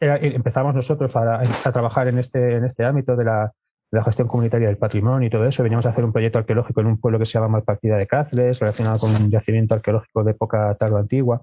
empezamos 0.00 0.74
nosotros 0.74 1.16
a, 1.16 1.42
trabajar 1.72 2.08
en 2.08 2.18
este, 2.18 2.56
en 2.56 2.64
este 2.64 2.84
ámbito 2.84 3.16
de 3.16 3.24
la, 3.24 3.52
la 3.90 4.04
gestión 4.04 4.28
comunitaria 4.28 4.68
del 4.68 4.76
patrimonio 4.76 5.26
y 5.26 5.30
todo 5.30 5.46
eso. 5.46 5.62
Veníamos 5.62 5.86
a 5.86 5.90
hacer 5.90 6.04
un 6.04 6.12
proyecto 6.12 6.38
arqueológico 6.38 6.82
en 6.82 6.88
un 6.88 6.98
pueblo 6.98 7.18
que 7.18 7.24
se 7.24 7.32
llama 7.34 7.48
Malpartida 7.48 7.96
de 7.96 8.06
Cáceres, 8.06 8.58
relacionado 8.58 8.98
con 8.98 9.10
un 9.10 9.30
yacimiento 9.30 9.74
arqueológico 9.74 10.24
de 10.24 10.32
época 10.32 10.74
tardo 10.74 10.98
antigua. 10.98 11.42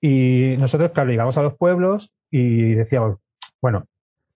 Y 0.00 0.54
nosotros, 0.58 0.92
claro, 0.92 1.10
llegamos 1.10 1.36
a 1.36 1.42
los 1.42 1.56
pueblos 1.56 2.12
y 2.30 2.74
decíamos, 2.74 3.18
bueno, 3.60 3.84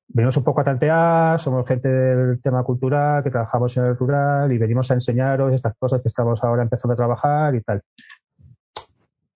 venimos 0.09 0.37
un 0.37 0.45
poco 0.45 0.61
a 0.61 0.65
tantear, 0.65 1.39
somos 1.41 1.67
gente 1.67 1.89
del 1.89 2.41
tema 2.41 2.63
cultural, 2.65 3.23
que 3.23 3.31
trabajamos 3.31 3.77
en 3.77 3.85
el 3.87 3.97
rural 3.97 4.53
y 4.53 4.59
venimos 4.59 4.91
a 4.91 4.95
enseñaros 4.95 5.53
estas 5.53 5.75
cosas 5.79 6.03
que 6.03 6.09
estamos 6.09 6.43
ahora 6.45 6.63
empezando 6.63 6.93
a 6.93 6.97
trabajar 6.97 7.55
y 7.55 7.61
tal. 7.63 7.83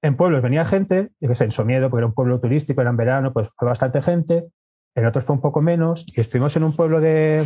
En 0.02 0.16
pueblos 0.16 0.43
venía 0.43 0.64
gente, 0.64 1.11
yo 1.21 1.28
que 1.28 1.35
sé, 1.35 1.45
en 1.45 1.50
Somiedo, 1.50 1.90
porque 1.90 2.00
era 2.00 2.07
un 2.07 2.14
pueblo 2.14 2.38
turístico, 2.38 2.81
era 2.81 2.90
en 2.90 2.97
verano, 2.97 3.33
pues 3.33 3.50
fue 3.57 3.66
bastante 3.66 4.02
gente. 4.02 4.47
En 4.95 5.07
otros 5.07 5.25
fue 5.25 5.35
un 5.35 5.43
poco 5.43 5.61
menos. 5.61 6.07
Y 6.16 6.21
estuvimos 6.21 6.57
en 6.57 6.62
un 6.62 6.76
pueblo 6.76 7.00
de, 7.00 7.45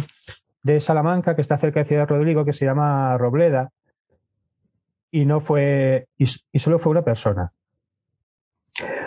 de 0.62 0.80
Salamanca, 0.80 1.34
que 1.34 1.40
está 1.40 1.58
cerca 1.58 1.80
de 1.80 1.86
Ciudad 1.86 2.08
Rodrigo, 2.08 2.44
que 2.44 2.52
se 2.52 2.64
llama 2.64 3.16
Robleda, 3.16 3.70
y 5.10 5.24
no 5.24 5.40
fue, 5.40 6.06
y, 6.16 6.26
solo 6.26 6.78
fue 6.78 6.92
una 6.92 7.02
persona. 7.02 7.52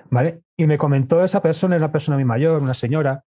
¿Vale? 0.10 0.42
Y 0.58 0.68
me 0.68 0.78
comentó 0.78 1.24
esa 1.24 1.42
persona, 1.42 1.76
era 1.76 1.86
una 1.86 1.92
persona 1.92 2.18
muy 2.18 2.26
mayor, 2.26 2.62
una 2.62 2.74
señora, 2.74 3.24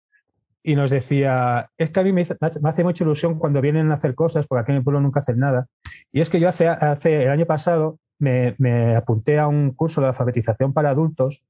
y 0.63 0.75
nos 0.75 0.91
decía, 0.91 1.71
es 1.79 1.91
que 1.91 2.01
a 2.01 2.03
mí 2.03 2.13
me, 2.13 2.23
hace 2.23 2.85
mucha 2.85 3.05
ilusión 3.05 3.39
cuando 3.39 3.61
vienen 3.61 3.91
a 3.93 3.95
hacer 3.95 4.17
cosas, 4.17 4.49
porque 4.49 4.63
aquí 4.63 4.73
en 4.73 4.79
el 4.79 4.85
pueblo 4.85 5.01
nunca 5.01 5.21
hacen 5.21 5.39
nada. 5.39 5.69
Y 6.13 6.21
es 6.21 6.29
que 6.29 6.41
yo 6.41 6.49
hace, 6.49 6.69
hace 6.69 7.23
el 7.23 7.31
año 7.31 7.47
pasado 7.47 8.01
me, 8.19 8.57
me 8.59 8.97
apunté 8.97 9.39
a 9.39 9.47
un 9.47 9.71
curso 9.71 10.01
de 10.01 10.09
alfabetización 10.09 10.73
para 10.73 10.91
adultos, 10.91 11.45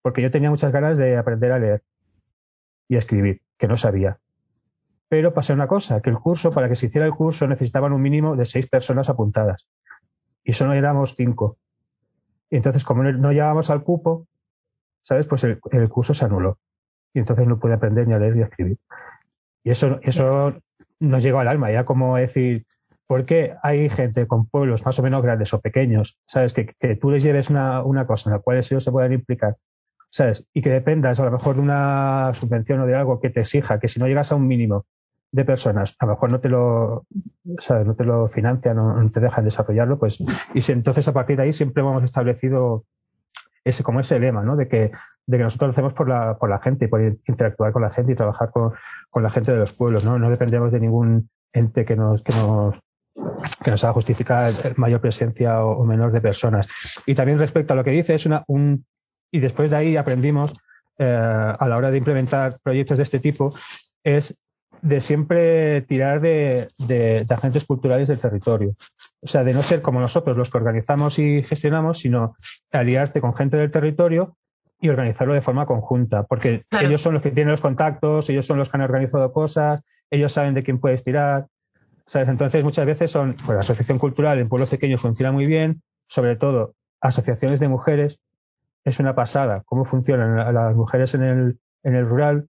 porque 0.00 0.22
yo 0.22 0.30
tenía 0.30 0.48
muchas 0.48 0.72
ganas 0.72 0.96
de 0.96 1.18
aprender 1.18 1.52
a 1.52 1.58
leer 1.58 1.82
y 2.88 2.94
a 2.94 2.98
escribir, 2.98 3.42
que 3.58 3.68
no 3.68 3.76
sabía. 3.76 4.18
Pero 5.08 5.34
pasó 5.34 5.52
una 5.52 5.66
cosa, 5.66 6.00
que 6.00 6.08
el 6.08 6.18
curso, 6.18 6.50
para 6.50 6.70
que 6.70 6.76
se 6.76 6.86
hiciera 6.86 7.06
el 7.06 7.12
curso, 7.12 7.46
necesitaban 7.46 7.92
un 7.92 8.00
mínimo 8.00 8.36
de 8.36 8.46
seis 8.46 8.66
personas 8.66 9.10
apuntadas. 9.10 9.66
Y 10.44 10.54
solo 10.54 10.72
éramos 10.72 11.14
cinco. 11.14 11.58
Entonces, 12.48 12.84
como 12.84 13.02
no 13.02 13.32
llegábamos 13.32 13.68
al 13.68 13.82
cupo, 13.82 14.26
¿sabes? 15.02 15.26
Pues 15.26 15.44
el, 15.44 15.88
curso 15.88 16.14
se 16.14 16.24
anuló. 16.24 16.58
Y 17.14 17.18
entonces 17.18 17.46
no 17.46 17.58
pude 17.58 17.74
aprender 17.74 18.06
ni 18.06 18.14
a 18.14 18.18
leer 18.18 18.36
ni 18.36 18.42
a 18.42 18.46
escribir. 18.46 18.78
Y 19.64 19.70
eso, 19.70 20.00
eso 20.02 20.56
nos 20.98 21.22
llegó 21.22 21.40
al 21.40 21.48
alma, 21.48 21.70
ya 21.70 21.84
como 21.84 22.16
decir, 22.16 22.64
¿por 23.06 23.24
qué 23.26 23.54
hay 23.62 23.88
gente 23.90 24.26
con 24.26 24.46
pueblos 24.46 24.84
más 24.84 24.98
o 24.98 25.02
menos 25.02 25.22
grandes 25.22 25.52
o 25.54 25.60
pequeños, 25.60 26.18
¿sabes? 26.26 26.52
Que, 26.52 26.66
que 26.66 26.96
tú 26.96 27.10
les 27.10 27.22
lleves 27.22 27.50
una, 27.50 27.82
una 27.82 28.06
cosa 28.06 28.30
en 28.30 28.36
la 28.36 28.40
cual 28.40 28.58
ellos 28.58 28.82
se 28.82 28.90
puedan 28.90 29.12
implicar, 29.12 29.54
¿sabes? 30.10 30.46
Y 30.52 30.62
que 30.62 30.70
dependas 30.70 31.20
a 31.20 31.24
lo 31.26 31.30
mejor 31.30 31.56
de 31.56 31.60
una 31.60 32.32
subvención 32.34 32.80
o 32.80 32.86
de 32.86 32.94
algo 32.94 33.20
que 33.20 33.30
te 33.30 33.40
exija, 33.40 33.78
que 33.78 33.88
si 33.88 34.00
no 34.00 34.08
llegas 34.08 34.32
a 34.32 34.36
un 34.36 34.46
mínimo 34.48 34.86
de 35.32 35.44
personas, 35.44 35.96
a 35.98 36.06
lo 36.06 36.12
mejor 36.12 36.32
no 36.32 36.40
te 36.40 36.48
lo, 36.48 37.06
¿sabes? 37.58 37.86
no 37.86 37.94
te 37.94 38.04
lo 38.04 38.28
financian, 38.28 38.76
no, 38.76 39.02
no 39.02 39.10
te 39.10 39.20
dejan 39.20 39.44
desarrollarlo, 39.44 39.98
pues, 39.98 40.18
y 40.54 40.60
si, 40.60 40.72
entonces 40.72 41.08
a 41.08 41.12
partir 41.12 41.38
de 41.38 41.44
ahí 41.44 41.52
siempre 41.52 41.82
hemos 41.82 42.02
establecido 42.02 42.84
ese, 43.64 43.82
como 43.82 44.00
ese 44.00 44.18
lema, 44.18 44.42
¿no? 44.42 44.56
De 44.56 44.68
que, 44.68 44.90
de 45.26 45.36
que 45.38 45.42
nosotros 45.42 45.68
lo 45.68 45.70
hacemos 45.70 45.92
por 45.92 46.08
la, 46.08 46.36
por 46.38 46.50
la 46.50 46.58
gente, 46.58 46.88
por 46.88 47.00
interactuar 47.02 47.72
con 47.72 47.82
la 47.82 47.90
gente 47.90 48.12
y 48.12 48.14
trabajar 48.14 48.50
con, 48.50 48.72
con 49.10 49.22
la 49.22 49.30
gente 49.30 49.52
de 49.52 49.58
los 49.58 49.76
pueblos, 49.76 50.04
¿no? 50.04 50.18
No 50.18 50.30
dependemos 50.30 50.72
de 50.72 50.80
ningún 50.80 51.30
ente 51.52 51.84
que 51.84 51.96
nos, 51.96 52.22
que 52.22 52.36
nos, 52.36 52.80
que 53.62 53.70
nos 53.70 53.84
haga 53.84 53.92
justificar 53.92 54.52
mayor 54.76 55.00
presencia 55.00 55.64
o, 55.64 55.78
o, 55.78 55.84
menor 55.84 56.12
de 56.12 56.20
personas. 56.20 56.66
Y 57.06 57.14
también 57.14 57.38
respecto 57.38 57.74
a 57.74 57.76
lo 57.76 57.84
que 57.84 57.90
dice, 57.90 58.14
es 58.14 58.26
una, 58.26 58.44
un, 58.46 58.84
y 59.30 59.40
después 59.40 59.70
de 59.70 59.76
ahí 59.76 59.96
aprendimos, 59.96 60.52
eh, 60.98 61.54
a 61.58 61.68
la 61.68 61.76
hora 61.76 61.90
de 61.90 61.98
implementar 61.98 62.58
proyectos 62.62 62.98
de 62.98 63.02
este 63.04 63.18
tipo, 63.18 63.52
es 64.04 64.38
de 64.82 65.00
siempre 65.00 65.82
tirar 65.82 66.20
de, 66.20 66.66
de, 66.78 67.22
de, 67.26 67.34
agentes 67.34 67.64
culturales 67.64 68.08
del 68.08 68.20
territorio. 68.20 68.74
O 69.20 69.26
sea, 69.26 69.44
de 69.44 69.54
no 69.54 69.62
ser 69.62 69.80
como 69.80 70.00
nosotros 70.00 70.36
los 70.36 70.50
que 70.50 70.58
organizamos 70.58 71.18
y 71.20 71.42
gestionamos, 71.44 72.00
sino 72.00 72.34
aliarte 72.72 73.20
con 73.20 73.34
gente 73.34 73.56
del 73.56 73.70
territorio 73.70 74.36
y 74.80 74.88
organizarlo 74.88 75.34
de 75.34 75.40
forma 75.40 75.64
conjunta, 75.64 76.24
porque 76.24 76.60
claro. 76.68 76.88
ellos 76.88 77.00
son 77.00 77.14
los 77.14 77.22
que 77.22 77.30
tienen 77.30 77.52
los 77.52 77.60
contactos, 77.60 78.28
ellos 78.28 78.44
son 78.44 78.58
los 78.58 78.68
que 78.68 78.76
han 78.76 78.82
organizado 78.82 79.32
cosas, 79.32 79.80
ellos 80.10 80.32
saben 80.32 80.54
de 80.54 80.62
quién 80.62 80.80
puedes 80.80 81.04
tirar. 81.04 81.46
¿sabes? 82.06 82.28
Entonces, 82.28 82.64
muchas 82.64 82.84
veces 82.84 83.10
son, 83.10 83.34
pues 83.46 83.54
la 83.54 83.60
asociación 83.60 83.98
cultural 83.98 84.40
en 84.40 84.48
pueblos 84.48 84.70
pequeños 84.70 85.00
funciona 85.00 85.30
muy 85.30 85.44
bien, 85.44 85.82
sobre 86.08 86.34
todo 86.34 86.74
asociaciones 87.00 87.60
de 87.60 87.68
mujeres, 87.68 88.20
es 88.84 88.98
una 88.98 89.14
pasada 89.14 89.62
cómo 89.64 89.84
funcionan 89.84 90.52
las 90.52 90.74
mujeres 90.74 91.14
en 91.14 91.22
el, 91.22 91.58
en 91.84 91.94
el 91.94 92.08
rural, 92.08 92.48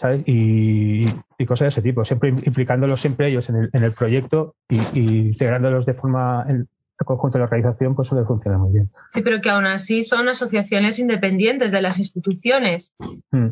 ¿sabes? 0.00 0.22
Y, 0.26 1.04
y, 1.36 1.44
cosas 1.46 1.66
de 1.66 1.68
ese 1.68 1.82
tipo, 1.82 2.02
siempre 2.06 2.30
implicándolos 2.30 3.02
siempre 3.02 3.28
ellos 3.28 3.50
en 3.50 3.56
el, 3.56 3.70
en 3.70 3.84
el 3.84 3.92
proyecto 3.92 4.54
y, 4.66 4.78
y, 4.98 5.28
integrándolos 5.28 5.84
de 5.84 5.92
forma 5.92 6.42
en 6.48 6.56
el 6.56 6.68
conjunto 7.04 7.36
de 7.36 7.40
la 7.40 7.44
organización, 7.44 7.94
pues 7.94 8.08
suele 8.08 8.24
funcionar 8.24 8.60
muy 8.60 8.72
bien. 8.72 8.90
Sí, 9.12 9.20
pero 9.20 9.42
que 9.42 9.50
aún 9.50 9.66
así 9.66 10.02
son 10.02 10.30
asociaciones 10.30 10.98
independientes 10.98 11.70
de 11.70 11.82
las 11.82 11.98
instituciones. 11.98 12.94
Hmm. 13.30 13.48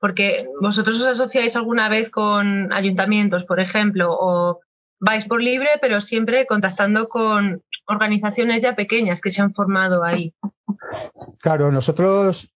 Porque 0.00 0.48
vosotros 0.60 1.00
os 1.00 1.06
asociáis 1.06 1.54
alguna 1.54 1.88
vez 1.88 2.10
con 2.10 2.72
ayuntamientos, 2.72 3.44
por 3.44 3.60
ejemplo, 3.60 4.08
o 4.10 4.58
vais 4.98 5.26
por 5.26 5.40
libre, 5.40 5.68
pero 5.80 6.00
siempre 6.00 6.44
contactando 6.46 7.08
con 7.08 7.62
organizaciones 7.88 8.62
ya 8.62 8.76
pequeñas 8.76 9.20
que 9.20 9.30
se 9.30 9.42
han 9.42 9.52
formado 9.52 10.04
ahí. 10.04 10.34
Claro, 11.40 11.72
nosotros, 11.72 12.52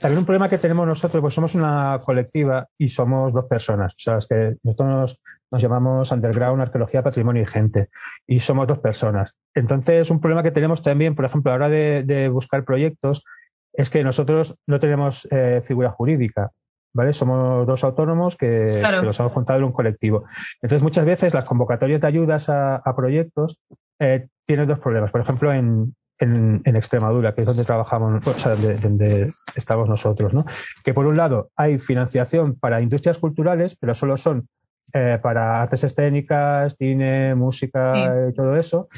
también 0.00 0.20
un 0.20 0.24
problema 0.24 0.48
que 0.48 0.58
tenemos 0.58 0.86
nosotros, 0.86 1.20
pues 1.20 1.34
somos 1.34 1.54
una 1.54 2.00
colectiva 2.04 2.68
y 2.78 2.88
somos 2.88 3.32
dos 3.32 3.46
personas. 3.46 3.92
O 3.92 3.98
sea, 3.98 4.18
es 4.18 4.26
que 4.26 4.56
nosotros 4.62 5.20
nos, 5.50 5.62
llamamos 5.62 6.12
Underground, 6.12 6.62
Arqueología, 6.62 7.02
Patrimonio 7.02 7.42
y 7.42 7.46
Gente. 7.46 7.88
Y 8.26 8.40
somos 8.40 8.66
dos 8.66 8.78
personas. 8.78 9.36
Entonces, 9.54 10.10
un 10.10 10.20
problema 10.20 10.42
que 10.42 10.50
tenemos 10.50 10.82
también, 10.82 11.14
por 11.14 11.24
ejemplo, 11.24 11.52
a 11.52 11.58
la 11.58 11.66
hora 11.66 11.74
de, 11.74 12.02
de 12.04 12.28
buscar 12.28 12.64
proyectos, 12.64 13.24
es 13.72 13.90
que 13.90 14.02
nosotros 14.02 14.56
no 14.66 14.78
tenemos 14.78 15.28
eh, 15.30 15.62
figura 15.64 15.90
jurídica. 15.90 16.50
¿Vale? 16.96 17.12
Somos 17.12 17.66
dos 17.66 17.84
autónomos 17.84 18.36
que, 18.36 18.78
claro. 18.80 19.00
que, 19.00 19.06
los 19.06 19.20
hemos 19.20 19.32
juntado 19.32 19.58
en 19.58 19.66
un 19.66 19.72
colectivo. 19.72 20.24
Entonces, 20.62 20.82
muchas 20.82 21.04
veces 21.04 21.34
las 21.34 21.44
convocatorias 21.44 22.00
de 22.00 22.08
ayudas 22.08 22.48
a, 22.48 22.76
a 22.76 22.96
proyectos 22.96 23.60
eh, 23.98 24.28
tienen 24.46 24.66
dos 24.66 24.78
problemas. 24.78 25.10
Por 25.10 25.20
ejemplo, 25.20 25.52
en, 25.52 25.94
en, 26.18 26.62
en, 26.64 26.76
Extremadura, 26.76 27.34
que 27.34 27.42
es 27.42 27.46
donde 27.46 27.64
trabajamos, 27.64 28.26
o 28.26 28.32
sea, 28.32 28.52
donde, 28.52 28.78
donde, 28.78 29.30
estamos 29.56 29.90
nosotros, 29.90 30.32
¿no? 30.32 30.42
Que 30.82 30.94
por 30.94 31.06
un 31.06 31.16
lado 31.16 31.50
hay 31.54 31.78
financiación 31.78 32.58
para 32.58 32.80
industrias 32.80 33.18
culturales, 33.18 33.76
pero 33.76 33.94
solo 33.94 34.16
son 34.16 34.48
eh, 34.94 35.18
para 35.22 35.60
artes 35.60 35.84
escénicas, 35.84 36.76
cine, 36.78 37.34
música 37.34 37.94
sí. 37.94 38.30
y 38.30 38.34
todo 38.34 38.56
eso. 38.56 38.88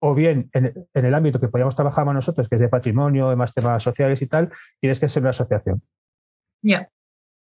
O 0.00 0.14
bien 0.14 0.50
en, 0.52 0.72
en, 0.94 1.04
el 1.04 1.14
ámbito 1.14 1.38
que 1.38 1.46
podíamos 1.46 1.76
trabajar 1.76 2.04
más 2.04 2.14
nosotros, 2.16 2.48
que 2.48 2.56
es 2.56 2.60
de 2.60 2.68
patrimonio, 2.68 3.30
de 3.30 3.36
más 3.36 3.54
temas 3.54 3.80
sociales 3.84 4.20
y 4.20 4.26
tal, 4.26 4.50
tienes 4.80 4.98
que 4.98 5.08
ser 5.08 5.22
una 5.22 5.30
asociación. 5.30 5.80
Ya. 6.62 6.78
Yeah. 6.80 6.88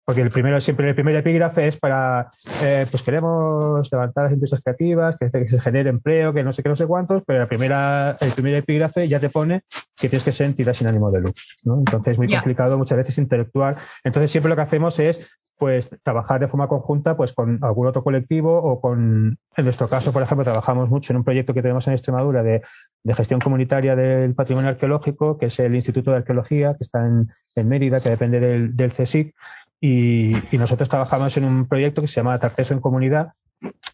Porque 0.09 0.23
el 0.23 0.31
primero, 0.31 0.59
siempre 0.59 0.89
el 0.89 0.95
primer 0.95 1.17
epígrafe 1.17 1.69
es 1.69 1.77
para, 1.77 2.31
eh, 2.63 2.87
pues 2.91 3.03
queremos 3.03 3.93
levantar 3.93 4.25
las 4.25 4.33
industrias 4.33 4.63
creativas, 4.63 5.19
que, 5.19 5.31
que, 5.31 5.47
se 5.47 5.61
genere 5.61 5.91
empleo, 5.91 6.33
que 6.33 6.43
no 6.43 6.51
sé 6.51 6.63
qué, 6.63 6.71
no 6.71 6.77
sé 6.77 6.87
cuántos, 6.87 7.23
pero 7.27 7.41
la 7.41 7.45
primera, 7.45 8.17
el 8.23 8.31
primer 8.31 8.55
epígrafe 8.55 9.07
ya 9.07 9.21
te 9.21 9.29
pone 9.29 9.65
que 9.99 10.09
tienes 10.09 10.25
que 10.25 10.33
ser 10.33 10.47
entidad 10.47 10.73
sin 10.73 10.87
ánimo 10.87 11.11
de 11.11 11.21
lucro, 11.21 11.43
¿no? 11.67 11.81
Entonces 11.81 12.13
es 12.13 12.19
muy 12.19 12.27
yeah. 12.27 12.39
complicado 12.39 12.79
muchas 12.79 12.97
veces 12.97 13.19
intelectual. 13.19 13.77
Entonces 14.03 14.31
siempre 14.31 14.49
lo 14.49 14.57
que 14.57 14.63
hacemos 14.63 14.99
es, 14.99 15.31
pues, 15.59 15.91
trabajar 16.03 16.41
de 16.41 16.49
forma 16.49 16.69
conjunta, 16.69 17.15
pues, 17.15 17.35
con 17.35 17.59
algún 17.63 17.87
otro 17.87 18.03
colectivo 18.03 18.57
o 18.57 18.81
con, 18.81 19.37
en 19.57 19.65
nuestro 19.65 19.89
caso, 19.89 20.11
por 20.11 20.23
ejemplo, 20.23 20.43
trabajamos 20.43 20.89
mucho 20.89 21.13
en 21.13 21.19
un 21.19 21.25
proyecto 21.25 21.53
que 21.53 21.61
tenemos 21.61 21.87
en 21.87 21.93
Extremadura 21.93 22.43
de, 22.43 22.63
de 23.03 23.15
gestión 23.15 23.41
comunitaria 23.41 23.95
del 23.95 24.35
patrimonio 24.35 24.71
arqueológico, 24.71 25.37
que 25.37 25.47
es 25.47 25.59
el 25.59 25.75
Instituto 25.75 26.13
de 26.13 26.19
Arqueología, 26.19 26.73
que 26.79 26.85
está 26.85 27.05
en, 27.05 27.27
en 27.57 27.69
Mérida, 27.69 28.01
que 28.01 28.09
depende 28.09 28.41
del, 28.41 28.75
del 28.75 28.91
CSIC, 28.91 29.35
y, 29.81 30.37
y, 30.55 30.59
nosotros 30.59 30.89
trabajamos 30.89 31.37
en 31.37 31.45
un 31.45 31.67
proyecto 31.67 32.03
que 32.03 32.09
se 32.09 32.17
llama 32.17 32.39
Tarteso 32.39 32.75
en 32.75 32.81
Comunidad 32.81 33.33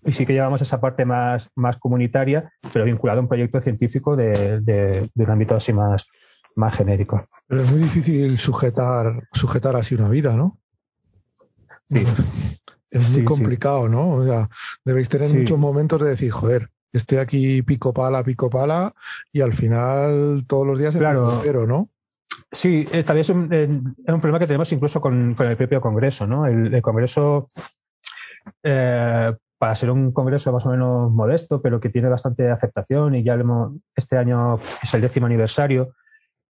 y 0.04 0.12
sí 0.12 0.26
que 0.26 0.32
llevamos 0.32 0.60
esa 0.62 0.80
parte 0.80 1.04
más, 1.04 1.50
más 1.54 1.78
comunitaria, 1.78 2.52
pero 2.72 2.84
vinculado 2.84 3.20
a 3.20 3.22
un 3.22 3.28
proyecto 3.28 3.60
científico 3.60 4.16
de, 4.16 4.60
de, 4.60 5.08
de 5.14 5.24
un 5.24 5.30
ámbito 5.30 5.54
así 5.54 5.72
más, 5.72 6.06
más 6.56 6.76
genérico. 6.76 7.26
Pero 7.46 7.62
es 7.62 7.70
muy 7.70 7.80
difícil 7.80 8.38
sujetar, 8.38 9.26
sujetar 9.32 9.76
así 9.76 9.94
una 9.94 10.08
vida, 10.08 10.34
¿no? 10.34 10.58
Sí. 11.90 12.04
Es 12.90 13.02
muy 13.10 13.22
sí, 13.22 13.24
complicado, 13.24 13.86
sí. 13.86 13.92
¿no? 13.92 14.10
O 14.10 14.24
sea, 14.24 14.48
debéis 14.84 15.08
tener 15.08 15.28
sí. 15.28 15.38
muchos 15.38 15.58
momentos 15.58 16.00
de 16.02 16.10
decir, 16.10 16.30
joder, 16.30 16.70
estoy 16.92 17.18
aquí 17.18 17.62
pico 17.62 17.92
pala, 17.92 18.22
pico 18.22 18.50
pala, 18.50 18.94
y 19.32 19.40
al 19.40 19.54
final 19.54 20.44
todos 20.46 20.66
los 20.66 20.78
días 20.78 20.96
claro. 20.96 21.32
es 21.32 21.40
cero, 21.42 21.66
¿no? 21.66 21.90
Sí, 22.54 22.86
eh, 22.92 23.02
también 23.02 23.20
es 23.20 23.28
un, 23.30 23.94
un, 24.06 24.20
problema 24.20 24.38
que 24.38 24.46
tenemos 24.46 24.72
incluso 24.72 25.00
con, 25.00 25.36
el 25.38 25.56
propio 25.56 25.80
Congreso, 25.80 26.26
¿no? 26.26 26.46
El, 26.46 26.80
Congreso, 26.80 27.48
para 28.62 29.74
ser 29.74 29.90
un 29.90 30.12
Congreso 30.12 30.52
más 30.52 30.64
o 30.64 30.70
menos 30.70 31.12
modesto, 31.12 31.60
pero 31.60 31.80
que 31.80 31.90
tiene 31.90 32.08
bastante 32.08 32.50
aceptación 32.50 33.14
y 33.14 33.22
ya 33.22 33.36
este 33.96 34.16
año 34.16 34.60
es 34.82 34.94
el 34.94 35.00
décimo 35.00 35.26
aniversario 35.26 35.94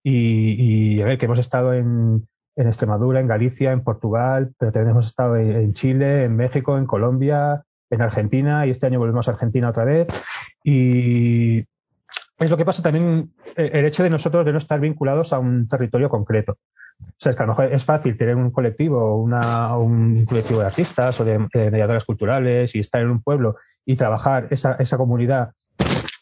y, 0.05 1.01
a 1.01 1.07
ver, 1.07 1.19
que 1.19 1.25
hemos 1.25 1.39
estado 1.39 1.73
en, 1.73 2.29
en 2.57 2.67
Extremadura, 2.67 3.21
en 3.21 3.27
Galicia, 3.27 3.73
en 3.73 3.83
Portugal, 3.83 4.53
pero 4.59 4.71
también 4.71 4.91
hemos 4.91 5.07
estado 5.07 5.37
en, 5.37 5.73
Chile, 5.73 6.25
en 6.25 6.37
México, 6.37 6.77
en 6.77 6.87
Colombia, 6.87 7.65
en 7.91 8.03
Argentina 8.03 8.67
y 8.67 8.71
este 8.71 8.87
año 8.87 8.99
volvemos 8.99 9.29
a 9.29 9.33
Argentina 9.33 9.71
otra 9.71 9.85
vez. 9.85 10.09
Y 10.63 11.65
es 12.39 12.51
lo 12.51 12.57
que 12.57 12.65
pasa 12.65 12.83
también 12.83 13.33
eh, 13.57 13.71
el 13.73 13.85
hecho 13.85 14.03
de 14.03 14.11
nosotros 14.11 14.45
de 14.45 14.53
no 14.53 14.59
estar 14.59 14.81
vinculados 14.81 15.33
a 15.33 15.39
un 15.39 15.69
territorio 15.69 16.09
concreto. 16.09 16.59
O 17.01 17.07
sea, 17.19 17.31
es 17.31 17.37
que 17.37 17.43
a 17.43 17.47
lo 17.47 17.53
mejor 17.53 17.73
es 17.73 17.85
fácil 17.85 18.17
tener 18.17 18.37
un 18.37 18.51
colectivo, 18.51 19.21
una, 19.21 19.77
un 19.77 20.25
colectivo 20.25 20.61
de 20.61 20.67
artistas 20.67 21.21
o 21.21 21.25
de, 21.25 21.47
de 21.53 21.71
mediadoras 21.71 22.05
culturales 22.05 22.75
y 22.75 22.81
estar 22.81 23.03
en 23.03 23.11
un 23.11 23.23
pueblo 23.23 23.57
y 23.85 23.97
trabajar 23.97 24.49
esa, 24.51 24.75
esa 24.75 24.97
comunidad 24.97 25.51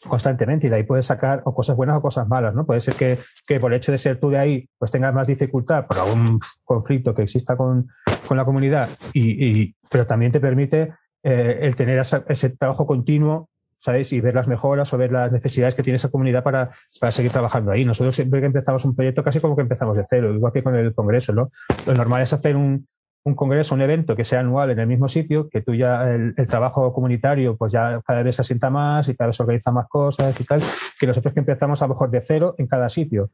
constantemente 0.07 0.67
y 0.67 0.69
de 0.69 0.77
ahí 0.77 0.83
puedes 0.83 1.05
sacar 1.05 1.41
o 1.45 1.53
cosas 1.53 1.75
buenas 1.75 1.97
o 1.97 2.01
cosas 2.01 2.27
malas, 2.27 2.53
¿no? 2.53 2.65
Puede 2.65 2.81
ser 2.81 2.95
que, 2.95 3.17
que 3.47 3.59
por 3.59 3.71
el 3.71 3.77
hecho 3.77 3.91
de 3.91 3.97
ser 3.97 4.19
tú 4.19 4.29
de 4.29 4.37
ahí, 4.37 4.69
pues 4.77 4.91
tengas 4.91 5.13
más 5.13 5.27
dificultad 5.27 5.87
por 5.87 5.97
algún 5.97 6.39
conflicto 6.63 7.13
que 7.13 7.23
exista 7.23 7.55
con, 7.55 7.87
con 8.27 8.37
la 8.37 8.45
comunidad, 8.45 8.89
y, 9.13 9.45
y, 9.45 9.75
pero 9.89 10.05
también 10.05 10.31
te 10.31 10.39
permite 10.39 10.93
eh, 11.23 11.59
el 11.61 11.75
tener 11.75 12.01
ese 12.27 12.49
trabajo 12.49 12.85
continuo, 12.85 13.49
¿sabes? 13.83 14.13
Y 14.13 14.21
ver 14.21 14.33
las 14.33 14.47
mejoras 14.47 14.93
o 14.93 14.97
ver 14.97 15.11
las 15.11 15.31
necesidades 15.31 15.75
que 15.75 15.83
tiene 15.83 15.97
esa 15.97 16.09
comunidad 16.09 16.41
para, 16.41 16.69
para 17.01 17.11
seguir 17.11 17.31
trabajando 17.31 17.71
ahí. 17.71 17.83
Nosotros 17.83 18.15
siempre 18.15 18.39
que 18.39 18.45
empezamos 18.45 18.85
un 18.85 18.95
proyecto 18.95 19.23
casi 19.23 19.41
como 19.41 19.57
que 19.57 19.61
empezamos 19.61 19.97
de 19.97 20.05
cero, 20.09 20.33
igual 20.33 20.53
que 20.53 20.63
con 20.63 20.75
el 20.75 20.93
Congreso, 20.93 21.33
¿no? 21.33 21.51
Lo 21.85 21.93
normal 21.93 22.21
es 22.21 22.31
hacer 22.31 22.55
un, 22.55 22.87
un 23.25 23.35
congreso, 23.35 23.75
un 23.75 23.81
evento 23.81 24.15
que 24.15 24.23
sea 24.23 24.39
anual 24.39 24.71
en 24.71 24.79
el 24.79 24.87
mismo 24.87 25.09
sitio, 25.09 25.49
que 25.49 25.61
tú 25.61 25.75
ya 25.75 26.09
el, 26.09 26.33
trabajo 26.47 26.93
comunitario 26.93 27.57
pues 27.57 27.73
ya 27.73 28.01
cada 28.05 28.23
vez 28.23 28.35
se 28.35 28.41
asienta 28.41 28.69
más 28.69 29.09
y 29.09 29.15
cada 29.15 29.27
vez 29.27 29.35
se 29.35 29.43
organiza 29.43 29.71
más 29.71 29.89
cosas 29.89 30.39
y 30.39 30.45
tal, 30.45 30.61
que 30.97 31.05
nosotros 31.05 31.33
que 31.33 31.41
empezamos 31.41 31.81
a 31.81 31.87
lo 31.87 31.93
mejor 31.93 32.09
de 32.09 32.21
cero 32.21 32.55
en 32.57 32.67
cada 32.67 32.87
sitio. 32.87 33.31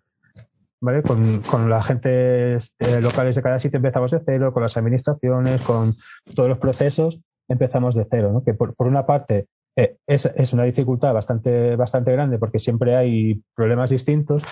¿Vale? 0.81 1.03
Con, 1.03 1.41
con 1.41 1.69
las 1.69 1.83
agentes 1.83 2.73
eh, 2.79 3.01
locales 3.01 3.35
de 3.35 3.41
cada 3.43 3.59
sitio 3.59 3.77
empezamos 3.77 4.11
de 4.11 4.21
cero, 4.25 4.53
con 4.53 4.63
las 4.63 4.77
administraciones, 4.77 5.61
con 5.61 5.93
todos 6.33 6.47
los 6.47 6.57
procesos 6.57 7.19
empezamos 7.49 7.95
de 7.95 8.05
cero, 8.09 8.31
¿no? 8.31 8.43
Que 8.43 8.53
por, 8.53 8.73
por 8.75 8.87
una 8.87 9.05
parte 9.05 9.47
eh, 9.75 9.97
es, 10.07 10.25
es, 10.25 10.53
una 10.53 10.63
dificultad 10.63 11.13
bastante, 11.13 11.75
bastante 11.75 12.11
grande 12.11 12.37
porque 12.37 12.59
siempre 12.59 12.95
hay 12.95 13.41
problemas 13.55 13.89
distintos, 13.89 14.43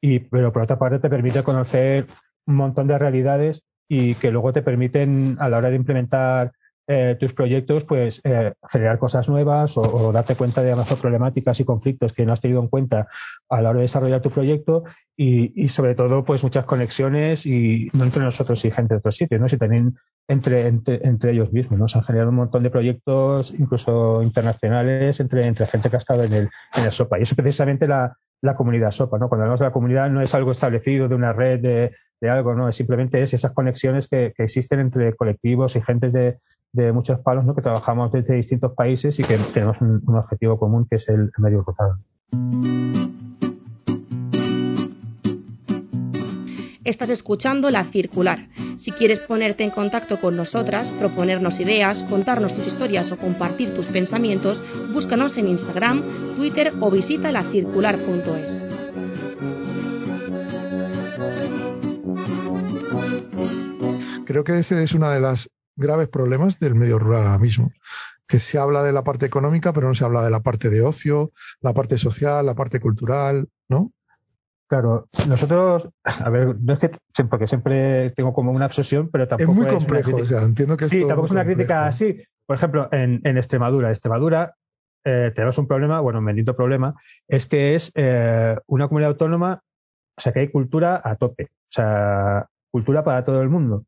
y, 0.00 0.18
pero 0.18 0.52
por 0.52 0.62
otra 0.62 0.78
parte 0.78 0.98
te 0.98 1.10
permite 1.10 1.42
conocer 1.42 2.06
un 2.46 2.56
montón 2.56 2.86
de 2.86 2.98
realidades 2.98 3.62
y 3.88 4.14
que 4.14 4.30
luego 4.30 4.52
te 4.52 4.62
permiten 4.62 5.36
a 5.40 5.48
la 5.48 5.58
hora 5.58 5.70
de 5.70 5.76
implementar 5.76 6.52
eh, 6.86 7.16
tus 7.18 7.32
proyectos, 7.32 7.84
pues 7.84 8.20
eh, 8.24 8.52
generar 8.70 8.98
cosas 8.98 9.26
nuevas 9.30 9.78
o, 9.78 10.12
darte 10.12 10.36
cuenta 10.36 10.62
de 10.62 10.76
más 10.76 10.92
problemáticas 10.96 11.58
y 11.60 11.64
conflictos 11.64 12.12
que 12.12 12.26
no 12.26 12.34
has 12.34 12.42
tenido 12.42 12.60
en 12.60 12.68
cuenta 12.68 13.08
a 13.48 13.62
la 13.62 13.70
hora 13.70 13.78
de 13.78 13.84
desarrollar 13.84 14.20
tu 14.20 14.28
proyecto 14.28 14.84
y, 15.16 15.68
sobre 15.68 15.94
todo, 15.94 16.24
pues 16.24 16.42
muchas 16.42 16.66
conexiones 16.66 17.46
y 17.46 17.88
no 17.94 18.04
entre 18.04 18.22
nosotros 18.22 18.62
y 18.66 18.70
gente 18.70 18.92
de 18.92 18.98
otros 18.98 19.16
sitios, 19.16 19.40
¿no? 19.40 19.48
sino 19.48 19.60
también 19.60 19.96
entre, 20.28 20.66
entre, 20.66 21.30
ellos 21.30 21.52
mismos, 21.52 21.78
¿no? 21.78 21.88
Se 21.88 21.98
han 21.98 22.04
generado 22.04 22.30
un 22.30 22.36
montón 22.36 22.62
de 22.62 22.70
proyectos, 22.70 23.52
incluso 23.58 24.22
internacionales, 24.22 25.20
entre, 25.20 25.46
entre 25.46 25.66
gente 25.66 25.90
que 25.90 25.96
ha 25.96 25.98
estado 25.98 26.24
en 26.24 26.32
el, 26.32 26.48
en 26.76 26.84
el 26.84 26.90
SOPA. 26.90 27.18
Y 27.18 27.22
eso 27.22 27.36
precisamente 27.36 27.86
la, 27.86 28.16
la 28.40 28.54
comunidad 28.54 28.90
SOPA, 28.90 29.18
¿no? 29.18 29.28
Cuando 29.28 29.44
hablamos 29.44 29.60
de 29.60 29.66
la 29.66 29.72
comunidad 29.72 30.10
no 30.10 30.22
es 30.22 30.34
algo 30.34 30.50
establecido 30.50 31.08
de 31.08 31.14
una 31.14 31.32
red 31.32 31.60
de, 31.60 31.92
de 32.20 32.30
algo, 32.30 32.54
¿no? 32.54 32.68
Es 32.68 32.76
simplemente 32.76 33.22
es 33.22 33.34
esas 33.34 33.52
conexiones 33.52 34.08
que, 34.08 34.32
que 34.36 34.44
existen 34.44 34.80
entre 34.80 35.14
colectivos 35.14 35.76
y 35.76 35.82
gentes 35.82 36.12
de, 36.12 36.38
de, 36.72 36.92
muchos 36.92 37.20
palos, 37.20 37.44
¿no? 37.44 37.54
Que 37.54 37.62
trabajamos 37.62 38.10
desde 38.10 38.34
distintos 38.34 38.72
países 38.72 39.18
y 39.20 39.24
que 39.24 39.36
tenemos 39.52 39.80
un, 39.80 40.02
un 40.06 40.16
objetivo 40.16 40.58
común 40.58 40.86
que 40.88 40.96
es 40.96 41.08
el, 41.08 41.30
medio 41.38 41.62
rural. 41.62 41.98
Estás 46.84 47.08
escuchando 47.08 47.70
La 47.70 47.84
Circular. 47.84 48.48
Si 48.76 48.92
quieres 48.92 49.20
ponerte 49.20 49.64
en 49.64 49.70
contacto 49.70 50.20
con 50.20 50.36
nosotras, 50.36 50.90
proponernos 50.90 51.58
ideas, 51.58 52.02
contarnos 52.02 52.54
tus 52.54 52.66
historias 52.66 53.10
o 53.10 53.16
compartir 53.16 53.74
tus 53.74 53.86
pensamientos, 53.86 54.62
búscanos 54.92 55.38
en 55.38 55.48
Instagram, 55.48 56.02
Twitter 56.36 56.74
o 56.80 56.90
visita 56.90 57.32
lacircular.es. 57.32 58.66
Creo 64.26 64.44
que 64.44 64.58
ese 64.58 64.82
es 64.82 64.92
uno 64.92 65.10
de 65.10 65.20
los 65.20 65.50
graves 65.76 66.08
problemas 66.08 66.58
del 66.58 66.74
medio 66.74 66.98
rural 66.98 67.22
ahora 67.22 67.38
mismo 67.38 67.72
que 68.26 68.40
se 68.40 68.58
habla 68.58 68.82
de 68.82 68.92
la 68.92 69.04
parte 69.04 69.26
económica, 69.26 69.72
pero 69.72 69.88
no 69.88 69.94
se 69.94 70.04
habla 70.04 70.22
de 70.22 70.30
la 70.30 70.40
parte 70.40 70.70
de 70.70 70.80
ocio, 70.80 71.32
la 71.60 71.74
parte 71.74 71.98
social, 71.98 72.46
la 72.46 72.54
parte 72.54 72.80
cultural, 72.80 73.48
¿no? 73.68 73.92
Claro, 74.74 75.06
nosotros, 75.28 75.88
a 76.02 76.30
ver, 76.30 76.56
no 76.60 76.72
es 76.72 76.80
que, 76.80 76.90
porque 77.30 77.46
siempre 77.46 78.10
tengo 78.10 78.32
como 78.32 78.50
una 78.50 78.66
obsesión, 78.66 79.08
pero 79.08 79.28
tampoco 79.28 79.52
es 79.52 79.56
muy 79.56 79.66
complejo, 79.68 80.16
o 80.16 80.24
sea, 80.24 80.42
entiendo 80.42 80.76
que 80.76 80.88
Sí, 80.88 80.98
tampoco 81.06 81.26
es 81.26 81.30
una 81.30 81.44
crítica 81.44 81.86
así. 81.86 82.20
Por 82.44 82.56
ejemplo, 82.56 82.88
en, 82.90 83.20
en 83.22 83.36
Extremadura, 83.36 83.90
Extremadura 83.90 84.56
eh, 85.04 85.30
tenemos 85.32 85.58
un 85.58 85.68
problema, 85.68 86.00
bueno, 86.00 86.18
un 86.18 86.24
bendito 86.24 86.56
problema, 86.56 86.92
es 87.28 87.46
que 87.46 87.76
es 87.76 87.92
eh, 87.94 88.56
una 88.66 88.88
comunidad 88.88 89.12
autónoma, 89.12 89.62
o 90.16 90.20
sea, 90.20 90.32
que 90.32 90.40
hay 90.40 90.48
cultura 90.48 91.00
a 91.04 91.14
tope, 91.14 91.44
o 91.44 91.70
sea, 91.70 92.48
cultura 92.72 93.04
para 93.04 93.22
todo 93.22 93.40
el 93.42 93.48
mundo. 93.48 93.84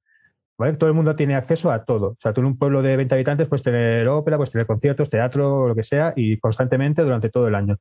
¿Vale? 0.56 0.74
Todo 0.74 0.88
el 0.88 0.94
mundo 0.94 1.16
tiene 1.16 1.34
acceso 1.34 1.72
a 1.72 1.84
todo. 1.84 2.10
O 2.10 2.16
sea, 2.20 2.32
tú 2.32 2.40
en 2.42 2.46
un 2.46 2.58
pueblo 2.58 2.80
de 2.80 2.96
20 2.96 3.12
habitantes 3.14 3.48
puedes 3.48 3.64
tener 3.64 4.06
ópera, 4.08 4.38
puedes 4.38 4.52
tener 4.52 4.66
conciertos, 4.68 5.10
teatro, 5.10 5.66
lo 5.66 5.74
que 5.74 5.82
sea, 5.82 6.14
y 6.16 6.38
constantemente 6.38 7.02
durante 7.02 7.28
todo 7.28 7.48
el 7.48 7.56
año. 7.56 7.76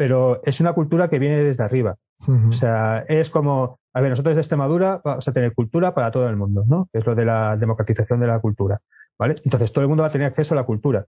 Pero 0.00 0.40
es 0.46 0.58
una 0.62 0.72
cultura 0.72 1.10
que 1.10 1.18
viene 1.18 1.44
desde 1.44 1.62
arriba. 1.62 1.98
O 2.26 2.52
sea, 2.52 3.04
es 3.06 3.28
como, 3.28 3.80
a 3.92 4.00
ver, 4.00 4.08
nosotros 4.08 4.34
de 4.34 4.40
Extremadura 4.40 5.02
vamos 5.04 5.28
a 5.28 5.32
tener 5.34 5.52
cultura 5.52 5.92
para 5.92 6.10
todo 6.10 6.26
el 6.26 6.36
mundo, 6.36 6.64
¿no? 6.66 6.88
Es 6.94 7.04
lo 7.04 7.14
de 7.14 7.26
la 7.26 7.58
democratización 7.58 8.18
de 8.18 8.26
la 8.26 8.40
cultura, 8.40 8.80
¿vale? 9.18 9.34
Entonces 9.44 9.70
todo 9.74 9.82
el 9.82 9.88
mundo 9.88 10.00
va 10.00 10.08
a 10.08 10.10
tener 10.10 10.26
acceso 10.26 10.54
a 10.54 10.56
la 10.56 10.64
cultura. 10.64 11.04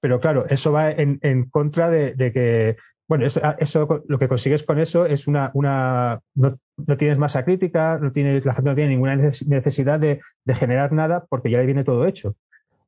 Pero 0.00 0.20
claro, 0.20 0.44
eso 0.48 0.70
va 0.70 0.92
en, 0.92 1.18
en 1.22 1.50
contra 1.50 1.90
de, 1.90 2.14
de, 2.14 2.32
que, 2.32 2.76
bueno, 3.08 3.26
eso, 3.26 3.40
eso, 3.58 4.04
lo 4.06 4.20
que 4.20 4.28
consigues 4.28 4.62
con 4.62 4.78
eso 4.78 5.04
es 5.04 5.26
una, 5.26 5.50
una 5.54 6.20
no, 6.36 6.56
no, 6.76 6.96
tienes 6.96 7.18
masa 7.18 7.44
crítica, 7.44 7.98
no 8.00 8.12
tienes, 8.12 8.46
la 8.46 8.54
gente 8.54 8.70
no 8.70 8.76
tiene 8.76 8.90
ninguna 8.90 9.16
necesidad 9.16 9.98
de, 9.98 10.20
de 10.44 10.54
generar 10.54 10.92
nada 10.92 11.24
porque 11.28 11.50
ya 11.50 11.58
le 11.58 11.66
viene 11.66 11.82
todo 11.82 12.06
hecho. 12.06 12.36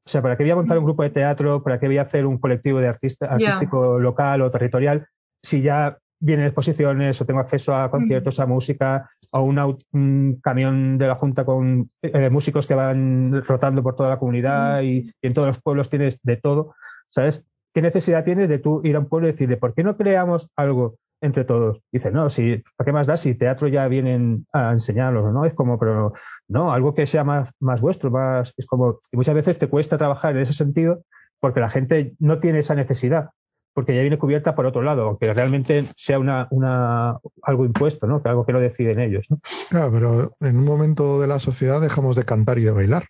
O 0.06 0.08
sea, 0.08 0.22
¿para 0.22 0.36
qué 0.36 0.44
voy 0.44 0.52
a 0.52 0.56
montar 0.56 0.78
un 0.78 0.84
grupo 0.84 1.02
de 1.02 1.10
teatro? 1.10 1.64
¿Para 1.64 1.80
qué 1.80 1.88
voy 1.88 1.98
a 1.98 2.02
hacer 2.02 2.24
un 2.24 2.38
colectivo 2.38 2.78
de 2.78 2.86
artista, 2.86 3.26
artístico 3.26 3.98
local 3.98 4.42
o 4.42 4.50
territorial? 4.52 5.08
Si 5.44 5.60
ya 5.60 5.98
vienen 6.24 6.46
exposiciones 6.46 7.20
o 7.20 7.26
tengo 7.26 7.40
acceso 7.40 7.76
a 7.76 7.90
conciertos, 7.90 8.40
a 8.40 8.46
música, 8.46 9.10
o 9.32 9.42
un 9.42 10.40
camión 10.42 10.96
de 10.96 11.06
la 11.06 11.16
Junta 11.16 11.44
con 11.44 11.90
eh, 12.00 12.30
músicos 12.30 12.66
que 12.66 12.74
van 12.74 13.44
rotando 13.44 13.82
por 13.82 13.94
toda 13.94 14.08
la 14.08 14.18
comunidad 14.18 14.80
y, 14.82 15.12
en 15.20 15.34
todos 15.34 15.48
los 15.48 15.60
pueblos 15.60 15.90
tienes 15.90 16.20
de 16.22 16.36
todo, 16.38 16.74
¿sabes? 17.10 17.44
¿Qué 17.74 17.82
necesidad 17.82 18.24
tienes 18.24 18.48
de 18.48 18.58
tú 18.58 18.80
ir 18.84 18.96
a 18.96 19.00
un 19.00 19.08
pueblo 19.08 19.28
y 19.28 19.32
decirle, 19.32 19.58
¿por 19.58 19.74
qué 19.74 19.82
no 19.82 19.96
creamos 19.96 20.48
algo 20.56 20.96
entre 21.20 21.44
todos? 21.44 21.82
Dice, 21.92 22.10
no, 22.10 22.30
si, 22.30 22.62
¿para 22.76 22.86
qué 22.86 22.92
más 22.92 23.06
da 23.06 23.16
si 23.18 23.34
teatro 23.34 23.68
ya 23.68 23.86
vienen 23.88 24.46
a 24.52 24.72
enseñarlos, 24.72 25.30
¿no? 25.30 25.44
Es 25.44 25.52
como, 25.52 25.78
pero 25.78 26.14
no, 26.48 26.72
algo 26.72 26.94
que 26.94 27.04
sea 27.04 27.24
más, 27.24 27.50
más 27.60 27.82
vuestro, 27.82 28.10
más, 28.10 28.54
es 28.56 28.66
como, 28.66 29.00
y 29.12 29.16
muchas 29.18 29.34
veces 29.34 29.58
te 29.58 29.68
cuesta 29.68 29.98
trabajar 29.98 30.36
en 30.36 30.42
ese 30.42 30.54
sentido 30.54 31.02
porque 31.40 31.60
la 31.60 31.68
gente 31.68 32.14
no 32.18 32.38
tiene 32.38 32.60
esa 32.60 32.74
necesidad 32.74 33.30
porque 33.74 33.94
ya 33.94 34.00
viene 34.00 34.18
cubierta 34.18 34.54
por 34.54 34.66
otro 34.66 34.82
lado, 34.82 35.02
aunque 35.02 35.34
realmente 35.34 35.84
sea 35.96 36.18
una, 36.18 36.46
una, 36.50 37.18
algo 37.42 37.64
impuesto, 37.64 38.06
¿no? 38.06 38.22
Que 38.22 38.28
algo 38.28 38.46
que 38.46 38.52
lo 38.52 38.60
deciden 38.60 39.00
ellos, 39.00 39.26
¿no? 39.28 39.40
Claro, 39.68 39.92
pero 39.92 40.36
en 40.40 40.56
un 40.58 40.64
momento 40.64 41.20
de 41.20 41.26
la 41.26 41.40
sociedad 41.40 41.80
dejamos 41.80 42.16
de 42.16 42.24
cantar 42.24 42.58
y 42.58 42.62
de 42.62 42.70
bailar 42.70 43.08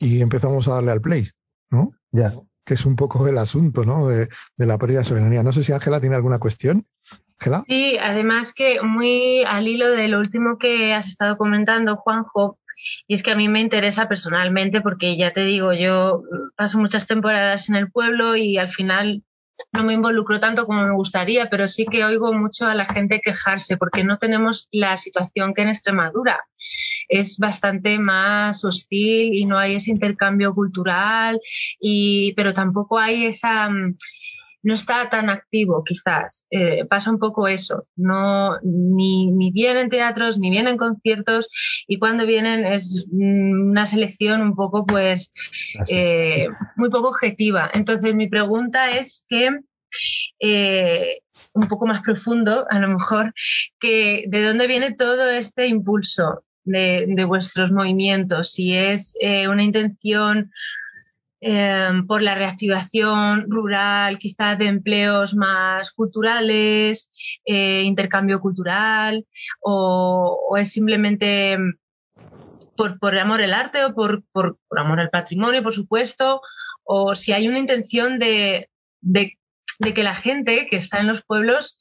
y 0.00 0.22
empezamos 0.22 0.66
a 0.68 0.74
darle 0.74 0.92
al 0.92 1.02
play, 1.02 1.28
¿no? 1.70 1.90
Ya. 2.10 2.32
Que 2.64 2.74
es 2.74 2.86
un 2.86 2.96
poco 2.96 3.26
el 3.28 3.38
asunto, 3.38 3.84
¿no? 3.84 4.08
De, 4.08 4.28
de 4.56 4.66
la 4.66 4.78
pérdida 4.78 5.00
de 5.00 5.04
soberanía. 5.04 5.42
No 5.42 5.52
sé 5.52 5.62
si 5.62 5.72
Ángela 5.72 6.00
tiene 6.00 6.16
alguna 6.16 6.38
cuestión. 6.38 6.86
Ángela. 7.38 7.64
Sí, 7.68 7.96
además 8.00 8.52
que 8.52 8.82
muy 8.82 9.44
al 9.44 9.68
hilo 9.68 9.90
de 9.90 10.08
lo 10.08 10.18
último 10.18 10.58
que 10.58 10.92
has 10.92 11.08
estado 11.08 11.36
comentando, 11.36 11.96
Juanjo, 11.96 12.58
y 13.06 13.14
es 13.14 13.22
que 13.22 13.30
a 13.30 13.36
mí 13.36 13.48
me 13.48 13.60
interesa 13.60 14.08
personalmente 14.08 14.80
porque 14.80 15.16
ya 15.16 15.32
te 15.32 15.44
digo, 15.44 15.72
yo 15.72 16.22
paso 16.56 16.78
muchas 16.78 17.06
temporadas 17.06 17.68
en 17.68 17.76
el 17.76 17.90
pueblo 17.90 18.36
y 18.36 18.58
al 18.58 18.70
final 18.70 19.22
no 19.72 19.82
me 19.84 19.94
involucro 19.94 20.40
tanto 20.40 20.66
como 20.66 20.84
me 20.84 20.94
gustaría, 20.94 21.50
pero 21.50 21.68
sí 21.68 21.86
que 21.86 22.04
oigo 22.04 22.32
mucho 22.32 22.66
a 22.66 22.74
la 22.74 22.86
gente 22.86 23.20
quejarse 23.22 23.76
porque 23.76 24.04
no 24.04 24.18
tenemos 24.18 24.68
la 24.72 24.96
situación 24.96 25.54
que 25.54 25.62
en 25.62 25.68
Extremadura. 25.68 26.44
Es 27.08 27.38
bastante 27.38 27.98
más 27.98 28.64
hostil 28.64 29.34
y 29.34 29.44
no 29.44 29.58
hay 29.58 29.76
ese 29.76 29.90
intercambio 29.90 30.54
cultural, 30.54 31.40
y, 31.80 32.32
pero 32.34 32.52
tampoco 32.54 32.98
hay 32.98 33.26
esa, 33.26 33.70
no 34.62 34.74
está 34.74 35.08
tan 35.08 35.30
activo, 35.30 35.82
quizás. 35.84 36.44
Eh, 36.50 36.84
pasa 36.86 37.10
un 37.10 37.18
poco 37.18 37.48
eso. 37.48 37.86
No, 37.96 38.58
ni, 38.62 39.30
ni 39.30 39.52
vienen 39.52 39.88
teatros, 39.88 40.38
ni 40.38 40.50
vienen 40.50 40.76
conciertos, 40.76 41.48
y 41.86 41.98
cuando 41.98 42.26
vienen 42.26 42.64
es 42.64 43.06
mm, 43.10 43.70
una 43.70 43.86
selección 43.86 44.42
un 44.42 44.54
poco, 44.54 44.84
pues, 44.86 45.30
eh, 45.88 46.48
muy 46.76 46.90
poco 46.90 47.08
objetiva. 47.08 47.70
Entonces, 47.72 48.14
mi 48.14 48.28
pregunta 48.28 48.96
es 48.98 49.24
que, 49.28 49.50
eh, 50.40 51.20
un 51.54 51.68
poco 51.68 51.86
más 51.86 52.02
profundo, 52.02 52.66
a 52.68 52.78
lo 52.80 52.88
mejor, 52.88 53.32
que 53.80 54.24
de 54.28 54.42
dónde 54.42 54.66
viene 54.66 54.94
todo 54.94 55.30
este 55.30 55.66
impulso 55.66 56.42
de, 56.64 57.06
de 57.08 57.24
vuestros 57.24 57.70
movimientos, 57.70 58.52
si 58.52 58.74
es 58.74 59.14
una 59.48 59.62
intención 59.62 60.50
Em, 61.40 62.04
por 62.06 62.20
la 62.20 62.34
reactivación 62.34 63.48
rural, 63.48 64.18
quizás 64.18 64.58
de 64.58 64.66
empleos 64.66 65.34
más 65.34 65.92
culturales, 65.92 67.08
eh, 67.44 67.82
intercambio 67.82 68.40
cultural, 68.40 69.24
o, 69.60 70.56
es 70.58 70.72
simplemente 70.72 71.52
em, 71.52 71.76
por, 72.76 72.98
por, 72.98 73.16
amor 73.16 73.40
al 73.40 73.54
arte 73.54 73.84
o 73.84 73.94
por, 73.94 74.24
por, 74.32 74.58
por, 74.68 74.80
amor 74.80 74.98
al 74.98 75.10
patrimonio, 75.10 75.62
por 75.62 75.74
supuesto, 75.74 76.40
o 76.82 77.14
si 77.14 77.32
hay 77.32 77.46
una 77.46 77.60
intención 77.60 78.18
de, 78.18 78.68
de, 79.00 79.38
de 79.78 79.94
que 79.94 80.02
la 80.02 80.16
gente 80.16 80.66
que 80.68 80.76
está 80.76 80.98
en 80.98 81.06
los 81.06 81.22
pueblos 81.22 81.78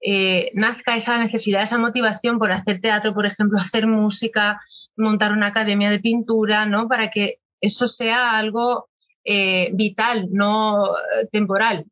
eh, 0.00 0.50
nazca 0.54 0.96
esa 0.96 1.18
necesidad, 1.18 1.62
esa 1.62 1.78
motivación 1.78 2.38
por 2.38 2.52
hacer 2.52 2.80
teatro, 2.80 3.12
por 3.12 3.26
ejemplo, 3.26 3.58
hacer 3.60 3.88
música, 3.88 4.60
montar 4.96 5.32
una 5.32 5.48
academia 5.48 5.90
de 5.90 5.98
pintura, 5.98 6.66
¿no? 6.66 6.86
Para 6.88 7.10
que 7.10 7.38
eso 7.60 7.88
sea 7.88 8.38
algo 8.38 8.89
eh, 9.24 9.70
vital, 9.72 10.28
no 10.30 10.96
eh, 10.96 11.28
temporal. 11.30 11.84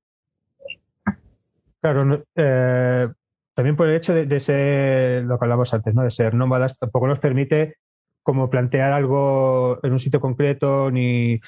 Claro, 1.80 2.24
eh, 2.34 3.08
también 3.54 3.76
por 3.76 3.88
el 3.88 3.96
hecho 3.96 4.14
de, 4.14 4.40
ser, 4.40 5.24
lo 5.24 5.38
que 5.38 5.44
hablamos 5.44 5.72
antes, 5.74 5.94
¿no? 5.94 6.02
de 6.02 6.10
ser 6.10 6.34
nómadas, 6.34 6.78
tampoco 6.78 7.06
nos 7.06 7.18
permite 7.18 7.76
como 8.22 8.50
plantear 8.50 8.92
algo 8.92 9.78
en 9.82 9.92
un 9.92 9.98
sitio 9.98 10.20
concreto, 10.20 10.90
ni 10.90 11.38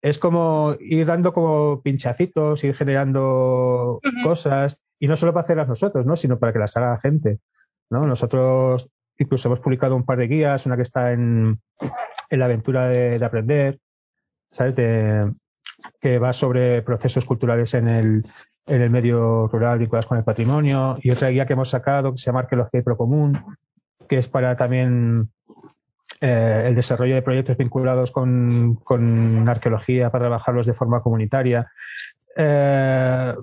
es 0.00 0.18
como 0.18 0.76
ir 0.80 1.06
dando 1.06 1.32
como 1.32 1.82
pinchacitos, 1.82 2.64
ir 2.64 2.74
generando 2.74 4.00
cosas, 4.24 4.80
y 4.98 5.08
no 5.08 5.16
solo 5.16 5.32
para 5.32 5.44
hacerlas 5.44 5.68
nosotros, 5.68 6.06
¿no? 6.06 6.16
sino 6.16 6.38
para 6.38 6.52
que 6.52 6.58
las 6.58 6.76
haga 6.76 6.92
la 6.92 7.00
gente. 7.00 7.40
¿no? 7.90 8.06
Nosotros 8.06 8.88
incluso 9.18 9.48
hemos 9.48 9.60
publicado 9.60 9.94
un 9.94 10.04
par 10.04 10.18
de 10.18 10.28
guías, 10.28 10.66
una 10.66 10.76
que 10.76 10.82
está 10.82 11.12
en, 11.12 11.60
en 12.30 12.38
la 12.38 12.46
aventura 12.46 12.88
de 12.88 13.24
aprender, 13.24 13.78
¿sabes? 14.52 14.74
Que 16.00 16.18
va 16.18 16.32
sobre 16.32 16.82
procesos 16.82 17.24
culturales 17.24 17.74
en 17.74 17.88
el, 17.88 18.22
en 18.66 18.82
el 18.82 18.90
medio 18.90 19.48
rural 19.48 19.80
vinculados 19.80 20.06
con 20.06 20.18
el 20.18 20.24
patrimonio, 20.24 20.98
y 21.02 21.10
otra 21.10 21.30
guía 21.30 21.46
que 21.46 21.54
hemos 21.54 21.70
sacado 21.70 22.12
que 22.12 22.18
se 22.18 22.26
llama 22.26 22.40
Arqueología 22.40 22.80
y 22.80 22.84
Procomún, 22.84 23.38
que 24.08 24.18
es 24.18 24.28
para 24.28 24.54
también 24.56 25.30
eh, 26.20 26.64
el 26.66 26.74
desarrollo 26.74 27.14
de 27.14 27.22
proyectos 27.22 27.56
vinculados 27.56 28.12
con, 28.12 28.76
con, 28.76 29.48
arqueología 29.48 30.10
para 30.10 30.24
trabajarlos 30.24 30.66
de 30.66 30.74
forma 30.74 31.02
comunitaria. 31.02 31.70
Eh, 32.36 33.34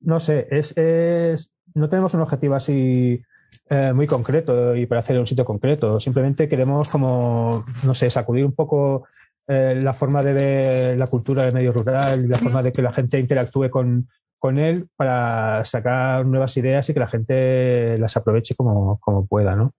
no 0.00 0.20
sé, 0.20 0.46
es, 0.50 0.76
es, 0.76 1.52
no 1.74 1.88
tenemos 1.88 2.14
un 2.14 2.20
objetivo 2.20 2.54
así 2.54 3.22
eh, 3.70 3.92
muy 3.92 4.06
concreto 4.06 4.74
y 4.74 4.86
para 4.86 5.00
hacer 5.00 5.18
un 5.18 5.26
sitio 5.26 5.44
concreto. 5.44 6.00
Simplemente 6.00 6.48
queremos 6.48 6.88
como, 6.88 7.64
no 7.84 7.94
sé, 7.94 8.10
sacudir 8.10 8.44
un 8.44 8.54
poco 8.54 9.06
eh, 9.46 9.74
la 9.76 9.92
forma 9.92 10.22
de 10.22 10.32
ver 10.32 10.98
la 10.98 11.06
cultura 11.06 11.42
del 11.42 11.52
medio 11.52 11.72
rural 11.72 12.28
la 12.28 12.38
forma 12.38 12.62
de 12.62 12.72
que 12.72 12.80
la 12.80 12.92
gente 12.92 13.18
interactúe 13.18 13.68
con, 13.68 14.08
con 14.38 14.58
él 14.58 14.88
para 14.96 15.64
sacar 15.64 16.24
nuevas 16.24 16.56
ideas 16.56 16.88
y 16.88 16.94
que 16.94 17.00
la 17.00 17.08
gente 17.08 17.98
las 17.98 18.16
aproveche 18.16 18.54
como, 18.54 18.98
como 19.00 19.26
pueda, 19.26 19.54
¿no? 19.54 19.74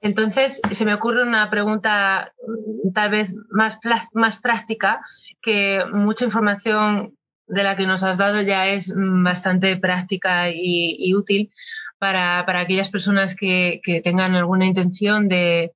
Entonces, 0.00 0.60
se 0.72 0.84
me 0.84 0.94
ocurre 0.94 1.22
una 1.22 1.48
pregunta 1.48 2.32
mm, 2.46 2.92
tal 2.92 3.10
vez 3.10 3.34
más, 3.50 3.78
más 4.12 4.38
práctica, 4.38 5.00
que 5.40 5.84
mucha 5.92 6.24
información 6.24 7.16
de 7.46 7.62
la 7.64 7.76
que 7.76 7.86
nos 7.86 8.02
has 8.02 8.18
dado 8.18 8.42
ya 8.42 8.66
es 8.68 8.92
mm, 8.94 9.24
bastante 9.24 9.76
práctica 9.76 10.50
y, 10.50 10.96
y 10.98 11.14
útil 11.14 11.52
para, 11.98 12.44
para, 12.46 12.60
aquellas 12.60 12.88
personas 12.88 13.36
que, 13.36 13.80
que 13.84 14.00
tengan 14.00 14.34
alguna 14.34 14.66
intención 14.66 15.28
de, 15.28 15.72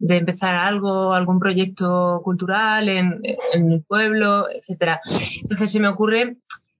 de 0.00 0.16
empezar 0.16 0.54
algo, 0.54 1.14
algún 1.14 1.38
proyecto 1.38 2.22
cultural 2.24 2.88
en, 2.88 3.20
en 3.52 3.72
el 3.72 3.84
pueblo, 3.86 4.48
etcétera. 4.50 5.00
Entonces 5.42 5.70
se 5.70 5.78
me 5.78 5.88
ocurre, 5.88 6.38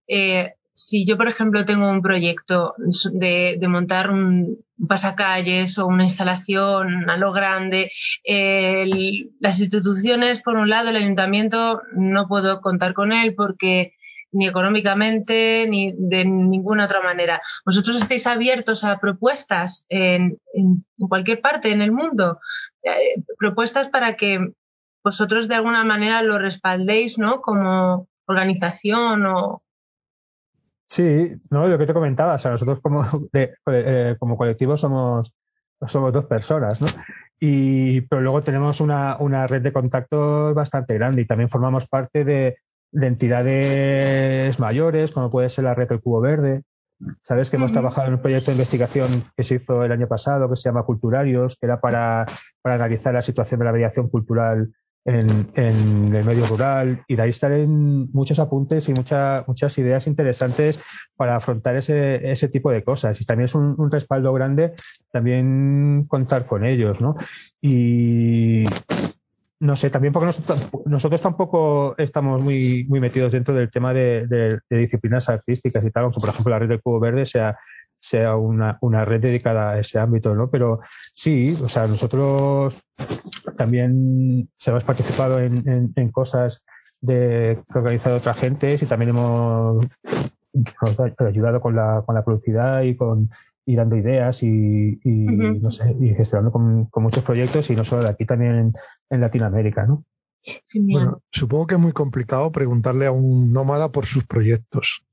eh, 0.09 0.55
si 0.73 1.05
yo, 1.05 1.19
por 1.19 1.29
ejemplo, 1.29 1.67
tengo 1.67 1.89
un 1.89 2.01
proyecto 2.01 2.75
de, 3.13 3.59
de 3.61 3.69
montar 3.69 4.11
un 4.11 4.57
pasacalles 4.89 5.79
o 5.79 5.87
una 5.87 6.05
instalación 6.05 7.11
a 7.11 7.19
lo 7.19 7.33
grande, 7.33 7.91
el, 8.25 9.31
las 9.39 9.61
instituciones, 9.61 10.41
por 10.43 10.57
un 10.57 10.71
lado, 10.71 10.89
el 10.89 10.97
ayuntamiento, 10.97 11.83
no 11.95 12.27
puedo 12.27 12.63
contar 12.63 12.95
con 12.95 13.13
él 13.13 13.35
porque 13.35 13.93
ni 14.33 14.47
económicamente 14.47 15.67
ni 15.69 15.93
de 15.93 16.25
ninguna 16.25 16.87
otra 16.87 17.03
manera. 17.03 17.43
¿Vosotros 17.67 18.01
estáis 18.01 18.27
abiertos 18.27 18.85
a 18.85 18.99
propuestas 18.99 19.85
en, 19.91 20.39
en 20.55 20.85
cualquier 21.09 21.43
parte 21.43 21.73
en 21.73 21.83
el 21.83 21.93
mundo? 21.93 22.39
Eh, 22.83 23.23
propuestas 23.38 23.88
para 23.88 24.16
que 24.16 24.53
vosotros 25.05 25.49
de 25.49 25.55
alguna 25.55 25.85
manera 25.85 26.23
lo 26.23 26.38
respaldéis, 26.38 27.19
¿no? 27.19 27.40
Como 27.40 28.09
organización 28.27 29.27
o... 29.27 29.62
Sí, 30.88 31.37
no, 31.51 31.69
lo 31.69 31.79
que 31.79 31.87
te 31.87 31.95
comentaba, 31.95 32.35
o 32.35 32.38
sea, 32.38 32.51
nosotros 32.51 32.81
como, 32.81 33.05
eh, 33.33 34.16
como 34.19 34.37
colectivo 34.37 34.77
somos, 34.77 35.33
somos 35.87 36.12
dos 36.12 36.27
personas, 36.27 36.81
¿no? 36.81 36.88
Y, 37.38 38.03
pero 38.03 38.21
luego 38.21 38.43
tenemos 38.43 38.81
una, 38.81 39.16
una 39.19 39.47
red 39.47 39.62
de 39.62 39.73
contactos 39.73 40.55
bastante 40.55 40.95
grande 40.95 41.23
y 41.23 41.27
también 41.27 41.49
formamos 41.49 41.88
parte 41.88 42.25
de, 42.25 42.59
de 42.93 43.07
entidades 43.07 44.59
mayores, 44.59 45.12
como 45.12 45.31
puede 45.31 45.49
ser 45.49 45.64
la 45.64 45.75
red 45.75 45.88
del 45.88 46.03
Cubo 46.03 46.21
Verde, 46.21 46.62
Sabes 47.23 47.51
que 47.51 47.57
hemos 47.57 47.73
trabajado 47.73 48.09
en 48.09 48.15
un 48.15 48.21
proyecto 48.21 48.51
de 48.51 48.57
investigación 48.57 49.25
que 49.37 49.43
se 49.43 49.57
hizo 49.57 49.85
el 49.85 49.93
año 49.93 50.07
pasado, 50.07 50.49
que 50.49 50.57
se 50.57 50.69
llama 50.69 50.85
Culturarios, 50.85 51.57
que 51.57 51.67
era 51.67 51.81
para, 51.81 52.27
para 52.63 52.75
analizar 52.75 53.15
la 53.15 53.23
situación 53.23 53.59
de 53.61 53.67
la 53.67 53.73
mediación 53.73 54.09
cultural 54.09 54.73
en, 55.05 55.19
en, 55.55 56.15
el 56.15 56.25
medio 56.25 56.47
rural 56.47 57.03
y 57.09 57.17
de 57.17 57.23
ahí 57.23 57.33
salen 57.33 58.11
muchos 58.13 58.39
apuntes 58.39 58.89
y 58.89 58.93
mucha, 58.93 59.45
muchas 59.47 59.77
ideas 59.79 60.07
interesantes 60.07 60.83
para 61.17 61.37
afrontar 61.37 61.77
ese, 61.77 62.31
ese 62.31 62.49
tipo 62.49 62.71
de 62.71 62.85
cosas. 62.85 63.21
Y 63.21 63.25
también 63.25 63.47
es 63.47 63.55
un, 63.55 63.75
un 63.79 63.91
respaldo 63.91 64.33
grande 64.33 64.75
también 65.11 66.05
contar 66.07 66.47
con 66.47 66.65
ellos, 66.65 67.01
¿no? 67.01 67.17
Y, 67.61 68.63
no 69.61 69.77
sé, 69.77 69.90
también 69.90 70.12
porque 70.12 70.33
nosotros, 70.87 71.20
tampoco 71.20 71.94
estamos 71.99 72.42
muy, 72.42 72.87
muy 72.88 72.99
metidos 72.99 73.33
dentro 73.33 73.55
del 73.55 73.70
tema 73.70 73.92
de, 73.92 74.59
disciplinas 74.70 75.29
artísticas 75.29 75.85
y 75.85 75.90
tal, 75.90 76.05
aunque 76.05 76.20
por 76.20 76.31
ejemplo 76.31 76.51
la 76.51 76.59
red 76.59 76.68
del 76.68 76.81
Cubo 76.81 76.99
Verde 76.99 77.27
sea, 77.27 77.59
sea 78.01 78.37
una, 78.37 78.79
una 78.81 79.05
red 79.05 79.20
dedicada 79.20 79.73
a 79.73 79.79
ese 79.79 79.99
ámbito, 79.99 80.35
¿no? 80.35 80.51
Pero 80.51 80.81
sí, 81.14 81.55
o 81.62 81.68
sea, 81.68 81.87
nosotros 81.87 82.75
también 83.59 84.49
hemos 84.66 84.85
participado 84.85 85.38
en, 85.38 85.92
en, 85.94 86.11
cosas 86.11 86.64
de, 87.03 87.59
que 87.70 87.79
ha 87.79 87.83
organizado 87.83 88.16
otra 88.16 88.33
gente 88.33 88.79
y 88.81 88.87
también 88.87 89.11
hemos 89.11 89.85
ayudado 91.18 91.61
con 91.61 91.77
la, 91.77 92.03
con 92.07 92.14
la 92.14 92.25
publicidad 92.25 92.81
y 92.81 92.96
con, 92.96 93.29
y 93.66 93.77
dando 93.77 93.96
ideas 93.96 94.42
y, 94.42 94.99
no 95.05 95.70
sé, 95.70 95.94
y 96.01 96.14
gestionando 96.14 96.53
con, 96.53 96.88
muchos 97.03 97.25
proyectos 97.25 97.70
y 97.70 97.77
no 97.77 97.85
solo 97.85 98.03
de 98.03 98.11
aquí, 98.11 98.25
también 98.25 98.73
en, 99.11 99.20
Latinoamérica, 99.20 99.87
¿no? 99.87 100.05
Bueno, 100.75 101.23
supongo 101.31 101.66
que 101.66 101.75
es 101.75 101.81
muy 101.81 101.92
complicado 101.92 102.51
preguntarle 102.51 103.07
a 103.07 103.12
un 103.12 103.53
nómada 103.53 103.92
por 103.92 104.07
sus 104.07 104.27
proyectos. 104.27 105.05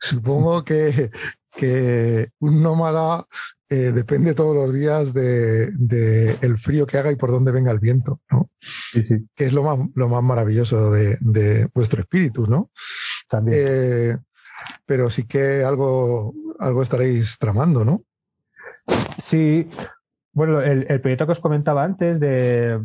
Supongo 0.00 0.64
que, 0.64 1.10
que 1.56 2.28
un 2.40 2.62
nómada 2.62 3.26
eh, 3.68 3.92
depende 3.92 4.34
todos 4.34 4.54
los 4.54 4.74
días 4.74 5.14
de, 5.14 5.70
de, 5.70 6.36
el 6.42 6.58
frío 6.58 6.86
que 6.86 6.98
haga 6.98 7.12
y 7.12 7.16
por 7.16 7.30
dónde 7.30 7.52
venga 7.52 7.70
el 7.70 7.78
viento, 7.78 8.20
¿no? 8.30 8.50
Sí, 8.92 9.04
sí. 9.04 9.14
Que 9.34 9.46
es 9.46 9.52
lo 9.52 9.62
más, 9.62 9.78
lo 9.94 10.08
más 10.08 10.22
maravilloso 10.22 10.90
de, 10.90 11.16
de 11.20 11.68
vuestro 11.74 12.02
espíritu, 12.02 12.46
¿no? 12.46 12.70
También. 13.28 13.64
Eh, 13.66 14.16
pero 14.92 15.08
sí 15.08 15.26
que 15.26 15.64
algo, 15.64 16.34
algo 16.58 16.82
estaréis 16.82 17.38
tramando, 17.38 17.82
¿no? 17.82 18.02
Sí, 19.16 19.70
bueno, 20.34 20.60
el, 20.60 21.00
proyecto 21.00 21.24
que 21.24 21.32
os 21.32 21.40
comentaba 21.40 21.82
antes 21.82 22.20
de 22.20 22.78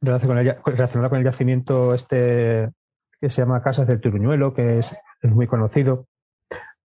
relacionado 0.00 1.10
con 1.10 1.18
el 1.18 1.24
yacimiento 1.24 1.94
este 1.94 2.70
que 3.20 3.28
se 3.28 3.42
llama 3.42 3.60
Casas 3.60 3.86
del 3.86 4.00
Turuñuelo, 4.00 4.54
que 4.54 4.78
es, 4.78 4.96
muy 5.20 5.46
conocido, 5.46 6.06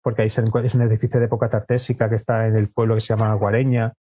porque 0.02 0.24
ahí 0.24 0.28
es 0.28 0.76
un 0.76 0.82
edificio 0.82 1.22
de 1.22 1.28
época 1.28 1.48
tartésica 1.48 2.10
que 2.10 2.16
está 2.16 2.46
en 2.46 2.60
el 2.60 2.68
pueblo 2.76 2.96
que 2.96 3.02
se 3.02 3.16
llama 3.16 3.34
Guareña 3.36 3.94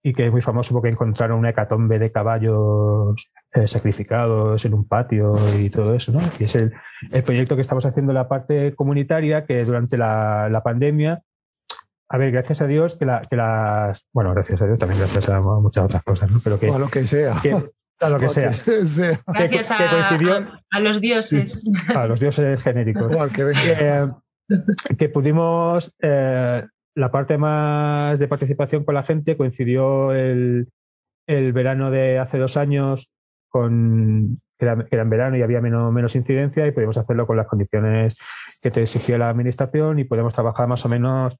y 0.00 0.14
que 0.14 0.26
es 0.26 0.30
muy 0.30 0.42
famoso 0.42 0.74
porque 0.74 0.90
encontraron 0.90 1.40
una 1.40 1.50
hecatombe 1.50 1.98
de 1.98 2.12
caballos 2.12 3.32
eh, 3.56 3.66
sacrificados 3.66 4.66
en 4.66 4.74
un 4.74 4.86
patio 4.86 5.32
y 5.58 5.70
todo 5.70 5.94
eso, 5.94 6.12
¿no? 6.12 6.20
Y 6.38 6.44
es 6.44 6.54
el, 6.56 6.74
proyecto 7.24 7.54
que 7.54 7.62
estamos 7.62 7.86
haciendo 7.86 8.12
en 8.12 8.16
la 8.16 8.28
parte 8.28 8.74
comunitaria 8.74 9.46
que 9.46 9.64
durante 9.64 9.96
la, 9.96 10.60
pandemia, 10.62 11.22
a 12.10 12.18
ver, 12.18 12.32
gracias 12.32 12.60
a 12.60 12.66
Dios 12.66 12.96
que, 12.96 13.06
la, 13.06 13.22
que 13.22 13.36
las, 13.36 14.06
bueno, 14.12 14.34
gracias 14.34 14.60
a 14.60 14.66
Dios 14.66 14.78
también 14.78 15.00
gracias 15.00 15.30
a 15.30 15.40
muchas 15.40 15.84
otras 15.84 16.04
cosas, 16.04 16.30
¿no? 16.30 16.36
Pero 16.44 16.60
que, 16.60 16.68
a 16.70 16.78
lo 16.78 16.88
que 16.88 17.06
sea. 17.06 17.40
a 18.00 18.10
lo 18.10 18.18
que 18.18 18.28
sea. 18.28 18.50
Gracias 19.26 19.70
a, 19.70 20.80
los 20.80 21.00
dioses. 21.00 21.64
A 21.88 22.06
los 22.06 22.20
dioses 22.20 22.60
genéricos. 22.60 23.10
que, 23.32 24.10
que 24.98 25.08
pudimos, 25.08 25.94
eh, 26.02 26.62
la 26.94 27.10
parte 27.10 27.38
más 27.38 28.18
de 28.18 28.28
participación 28.28 28.84
con 28.84 28.94
la 28.94 29.02
gente 29.02 29.38
coincidió 29.38 30.12
el, 30.12 30.68
el 31.26 31.52
verano 31.54 31.90
de 31.90 32.18
hace 32.18 32.36
dos 32.36 32.58
años 32.58 33.10
con 33.48 34.40
que 34.58 34.64
era, 34.64 34.86
en 34.90 35.10
verano 35.10 35.36
y 35.36 35.42
había 35.42 35.60
menos, 35.60 35.92
menos 35.92 36.16
incidencia 36.16 36.66
y 36.66 36.72
pudimos 36.72 36.96
hacerlo 36.96 37.26
con 37.26 37.36
las 37.36 37.46
condiciones 37.46 38.16
que 38.62 38.70
te 38.70 38.82
exigía 38.82 39.18
la 39.18 39.28
administración 39.28 39.98
y 39.98 40.04
podemos 40.04 40.32
trabajar 40.32 40.66
más 40.66 40.84
o 40.84 40.88
menos 40.88 41.36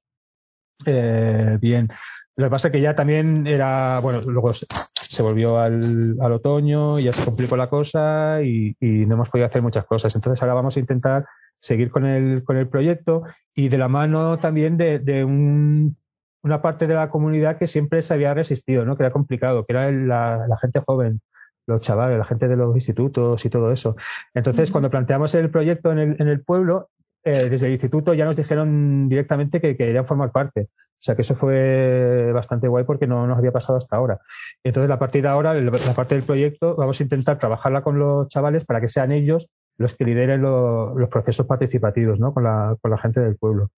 eh, 0.85 1.57
bien. 1.59 1.89
Lo 2.35 2.45
que 2.45 2.51
pasa 2.51 2.67
es 2.67 2.71
que 2.71 2.81
ya 2.81 2.93
también 2.93 3.47
era, 3.47 3.99
bueno, 3.99 4.21
luego 4.27 4.53
se 4.53 5.23
volvió 5.23 5.57
al, 5.57 6.15
al 6.21 6.31
otoño, 6.31 6.99
y 6.99 7.05
ya 7.05 7.13
se 7.13 7.25
complicó 7.25 7.57
la 7.57 7.67
cosa 7.67 8.43
y, 8.43 8.75
y, 8.79 9.07
no 9.07 9.15
hemos 9.15 9.29
podido 9.29 9.47
hacer 9.47 9.63
muchas 9.63 9.85
cosas. 9.85 10.13
Entonces 10.13 10.41
ahora 10.43 10.53
vamos 10.53 10.77
a 10.77 10.79
intentar 10.79 11.25
seguir 11.59 11.89
con 11.89 12.05
el, 12.05 12.43
con 12.43 12.57
el 12.57 12.69
proyecto 12.69 13.23
y 13.55 13.69
de 13.69 13.79
la 13.79 13.87
mano 13.87 14.37
también 14.37 14.77
de, 14.77 14.99
de 14.99 15.25
un, 15.25 15.97
una 16.43 16.61
parte 16.61 16.85
de 16.85 16.93
la 16.93 17.09
comunidad 17.09 17.57
que 17.57 17.65
siempre 17.65 18.03
se 18.03 18.13
había 18.13 18.35
resistido, 18.35 18.85
¿no? 18.85 18.95
que 18.95 19.03
era 19.03 19.11
complicado, 19.11 19.65
que 19.65 19.73
era 19.73 19.91
la, 19.91 20.45
la 20.47 20.57
gente 20.59 20.81
joven 20.85 21.21
los 21.67 21.81
chavales, 21.81 22.17
la 22.17 22.25
gente 22.25 22.47
de 22.47 22.55
los 22.55 22.73
institutos 22.75 23.45
y 23.45 23.49
todo 23.49 23.71
eso. 23.71 23.95
Entonces, 24.33 24.71
cuando 24.71 24.89
planteamos 24.89 25.35
el 25.35 25.49
proyecto 25.49 25.91
en 25.91 25.99
el, 25.99 26.15
en 26.19 26.27
el 26.27 26.41
pueblo, 26.41 26.89
eh, 27.23 27.49
desde 27.49 27.67
el 27.67 27.73
instituto 27.73 28.13
ya 28.13 28.23
nos 28.23 28.37
dijeron 28.37 29.09
directamente 29.09 29.59
que, 29.59 29.75
querían 29.75 30.05
formar 30.05 30.31
parte. 30.31 30.69
O 30.71 30.99
sea 30.99 31.15
que 31.15 31.23
eso 31.23 31.35
fue 31.35 32.31
bastante 32.33 32.69
guay 32.69 32.85
porque 32.85 33.05
no 33.05 33.27
nos 33.27 33.37
había 33.37 33.51
pasado 33.51 33.77
hasta 33.77 33.97
ahora. 33.97 34.19
Entonces, 34.63 34.89
a 34.89 34.97
partir 34.97 35.23
de 35.23 35.27
ahora, 35.27 35.53
la 35.53 35.93
parte 35.93 36.15
del 36.15 36.23
proyecto, 36.23 36.75
vamos 36.75 36.99
a 36.99 37.03
intentar 37.03 37.37
trabajarla 37.37 37.81
con 37.81 37.99
los 37.99 38.29
chavales 38.29 38.65
para 38.65 38.79
que 38.79 38.87
sean 38.87 39.11
ellos 39.11 39.49
los 39.77 39.93
que 39.95 40.05
lideren 40.05 40.41
los 40.41 41.09
procesos 41.09 41.45
participativos, 41.45 42.19
¿no? 42.19 42.33
Con 42.33 42.45
la, 42.45 42.75
con 42.81 42.91
la 42.91 42.97
gente 42.97 43.19
del 43.19 43.35
pueblo. 43.35 43.71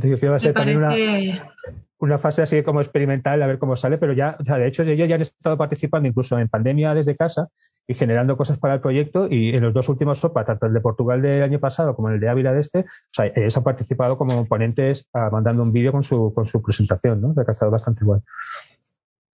Creo 0.00 0.18
que 0.18 0.28
va 0.28 0.36
a 0.36 0.40
ser 0.40 0.54
también 0.54 0.78
una, 0.78 0.94
una 1.98 2.18
fase 2.18 2.42
así 2.42 2.62
como 2.62 2.80
experimental 2.80 3.42
a 3.42 3.46
ver 3.46 3.58
cómo 3.58 3.76
sale, 3.76 3.98
pero 3.98 4.12
ya, 4.12 4.36
o 4.38 4.44
sea, 4.44 4.56
de 4.56 4.68
hecho 4.68 4.82
ellos 4.82 5.08
ya 5.08 5.16
han 5.16 5.22
estado 5.22 5.56
participando 5.56 6.08
incluso 6.08 6.38
en 6.38 6.48
pandemia 6.48 6.94
desde 6.94 7.16
casa 7.16 7.48
y 7.86 7.94
generando 7.94 8.36
cosas 8.36 8.58
para 8.58 8.74
el 8.74 8.80
proyecto 8.80 9.28
y 9.30 9.50
en 9.50 9.62
los 9.62 9.72
dos 9.72 9.88
últimos 9.88 10.18
SOPA, 10.18 10.44
tanto 10.44 10.66
el 10.66 10.74
de 10.74 10.80
Portugal 10.80 11.22
del 11.22 11.42
año 11.42 11.58
pasado 11.58 11.96
como 11.96 12.10
el 12.10 12.20
de 12.20 12.28
Ávila 12.28 12.52
de 12.52 12.60
este, 12.60 12.80
o 12.80 12.84
sea, 13.12 13.26
ellos 13.34 13.56
han 13.56 13.64
participado 13.64 14.18
como 14.18 14.46
ponentes 14.46 15.08
ah, 15.14 15.30
mandando 15.32 15.62
un 15.62 15.72
vídeo 15.72 15.90
con 15.90 16.04
su, 16.04 16.32
con 16.34 16.46
su 16.46 16.62
presentación, 16.62 17.20
¿no? 17.20 17.34
Que 17.34 17.40
ha 17.40 17.50
estado 17.50 17.70
bastante 17.70 18.04
igual. 18.04 18.22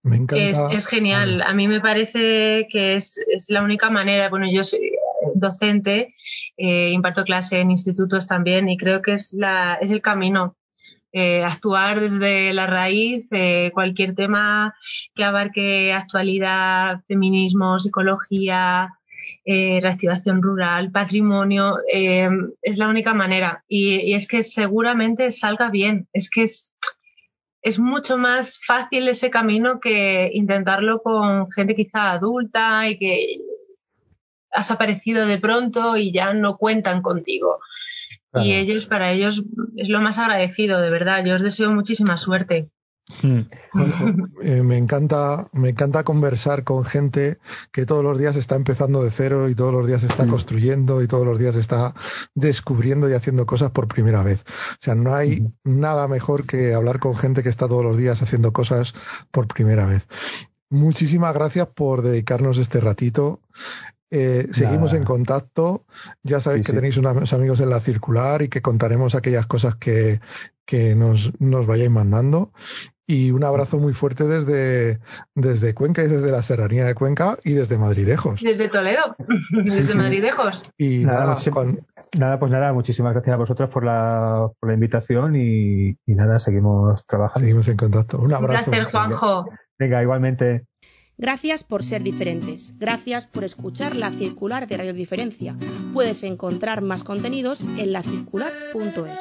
Me 0.05 0.17
encanta. 0.17 0.71
Es, 0.71 0.85
genial. 0.85 1.41
A 1.41 1.53
mí 1.53 1.67
me 1.67 1.81
parece 1.81 2.67
que 2.71 2.95
es, 2.95 3.17
es, 3.27 3.45
la 3.49 3.63
única 3.63 3.89
manera. 3.89 4.29
Bueno, 4.29 4.45
yo 4.51 4.63
soy 4.63 4.91
docente, 5.33 6.15
eh, 6.57 6.91
imparto 6.91 7.23
clase 7.23 7.59
en 7.59 7.71
institutos 7.71 8.27
también 8.27 8.69
y 8.69 8.77
creo 8.77 9.01
que 9.01 9.13
es, 9.13 9.33
la, 9.33 9.77
es 9.81 9.91
el 9.91 10.01
camino 10.01 10.55
eh, 11.17 11.45
actuar 11.45 12.01
desde 12.01 12.51
la 12.51 12.67
raíz, 12.67 13.25
eh, 13.31 13.71
cualquier 13.73 14.15
tema 14.15 14.75
que 15.13 15.23
abarque 15.23 15.93
actualidad, 15.93 17.03
feminismo, 17.07 17.79
psicología, 17.79 18.89
eh, 19.45 19.79
reactivación 19.81 20.41
rural, 20.41 20.91
patrimonio, 20.91 21.77
es 21.89 22.77
la 22.77 22.89
única 22.89 23.13
manera. 23.13 23.63
Y, 23.69 24.13
es 24.13 24.27
que 24.27 24.43
seguramente 24.43 25.31
salga 25.31 25.71
bien. 25.71 26.09
Es 26.11 26.29
que 26.29 26.43
es, 26.43 26.73
es 27.65 27.79
mucho 27.79 28.15
más 28.19 28.59
fácil 28.63 29.07
ese 29.07 29.31
camino 29.31 29.79
que 29.79 30.29
intentarlo 30.31 31.01
con 31.01 31.51
gente 31.51 31.75
quizá 31.75 32.11
adulta 32.11 32.87
y 32.87 32.99
que 32.99 33.37
has 34.51 34.69
aparecido 34.69 35.25
de 35.25 35.39
pronto 35.39 35.97
y 35.97 36.13
ya 36.13 36.31
no 36.35 36.57
cuentan 36.57 37.01
contigo. 37.01 37.57
Y 38.35 38.53
ellos, 38.53 38.85
para 38.85 39.13
ellos, 39.13 39.41
es 39.77 39.89
lo 39.89 39.99
más 39.99 40.19
agradecido, 40.19 40.79
de 40.79 40.91
verdad. 40.91 41.25
Yo 41.25 41.35
os 41.35 41.41
deseo 41.41 41.71
muchísima 41.71 42.17
suerte. 42.17 42.69
Hmm. 43.21 43.41
Eh, 44.41 44.63
me 44.63 44.77
encanta, 44.77 45.47
me 45.53 45.69
encanta 45.69 46.03
conversar 46.03 46.63
con 46.63 46.83
gente 46.85 47.37
que 47.71 47.85
todos 47.85 48.03
los 48.03 48.17
días 48.17 48.35
está 48.35 48.55
empezando 48.55 49.03
de 49.03 49.11
cero 49.11 49.47
y 49.47 49.53
todos 49.53 49.71
los 49.71 49.85
días 49.85 50.03
está 50.03 50.25
hmm. 50.25 50.29
construyendo 50.29 51.03
y 51.03 51.07
todos 51.07 51.25
los 51.25 51.37
días 51.37 51.55
está 51.55 51.93
descubriendo 52.33 53.09
y 53.09 53.13
haciendo 53.13 53.45
cosas 53.45 53.71
por 53.71 53.87
primera 53.87 54.23
vez. 54.23 54.43
O 54.47 54.81
sea, 54.81 54.95
no 54.95 55.13
hay 55.13 55.41
hmm. 55.41 55.79
nada 55.79 56.07
mejor 56.07 56.47
que 56.47 56.73
hablar 56.73 56.99
con 56.99 57.15
gente 57.15 57.43
que 57.43 57.49
está 57.49 57.67
todos 57.67 57.83
los 57.83 57.97
días 57.97 58.21
haciendo 58.21 58.53
cosas 58.53 58.93
por 59.31 59.47
primera 59.47 59.85
vez. 59.85 60.07
Muchísimas 60.71 61.33
gracias 61.33 61.67
por 61.67 62.01
dedicarnos 62.01 62.57
este 62.57 62.81
ratito. 62.81 63.39
Eh, 64.11 64.47
seguimos 64.51 64.93
en 64.93 65.03
contacto. 65.03 65.85
Ya 66.23 66.39
sabéis 66.39 66.65
que 66.65 66.73
tenéis 66.73 66.97
unos 66.97 67.33
amigos 67.33 67.59
en 67.59 67.69
la 67.69 67.79
circular 67.79 68.41
y 68.41 68.49
que 68.49 68.61
contaremos 68.61 69.13
aquellas 69.13 69.45
cosas 69.45 69.75
que, 69.75 70.21
que 70.65 70.95
nos, 70.95 71.31
nos 71.39 71.65
vayáis 71.67 71.91
mandando. 71.91 72.51
Y 73.07 73.29
un 73.29 73.43
abrazo 73.43 73.77
muy 73.77 73.93
fuerte 73.93 74.23
desde, 74.23 74.99
desde 75.35 75.75
Cuenca 75.75 76.03
y 76.03 76.07
desde 76.07 76.31
la 76.31 76.41
Serranía 76.41 76.85
de 76.85 76.95
Cuenca 76.95 77.37
y 77.43 77.53
desde 77.53 77.77
Madridejos. 77.77 78.41
Desde 78.41 78.67
Toledo, 78.67 79.15
desde 79.63 79.93
Madridejos. 79.93 80.63
Y 80.77 81.05
nada, 81.05 81.35
nada, 82.19 82.39
pues 82.39 82.51
nada, 82.51 82.73
muchísimas 82.73 83.13
gracias 83.13 83.33
a 83.33 83.37
vosotros 83.37 83.69
por 83.69 83.85
la, 83.85 84.49
por 84.59 84.69
la 84.69 84.73
invitación 84.73 85.35
y, 85.35 85.95
nada, 86.07 86.39
seguimos 86.39 87.05
trabajando. 87.05 87.45
Seguimos 87.45 87.67
en 87.67 87.77
contacto. 87.77 88.17
Un 88.17 88.33
abrazo. 88.33 88.71
Un 88.71 88.77
placer, 88.77 88.91
Juanjo. 88.91 89.45
Venga, 89.77 90.01
igualmente. 90.01 90.65
Gracias 91.17 91.63
por 91.63 91.83
ser 91.83 92.03
diferentes. 92.03 92.73
Gracias 92.77 93.25
por 93.27 93.43
escuchar 93.43 93.95
la 93.95 94.11
circular 94.11 94.67
de 94.67 94.77
Radio 94.77 94.93
Diferencia. 94.93 95.55
Puedes 95.93 96.23
encontrar 96.23 96.81
más 96.81 97.03
contenidos 97.03 97.61
en 97.77 97.93
lacircular.es. 97.93 99.19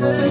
foi. 0.00 0.30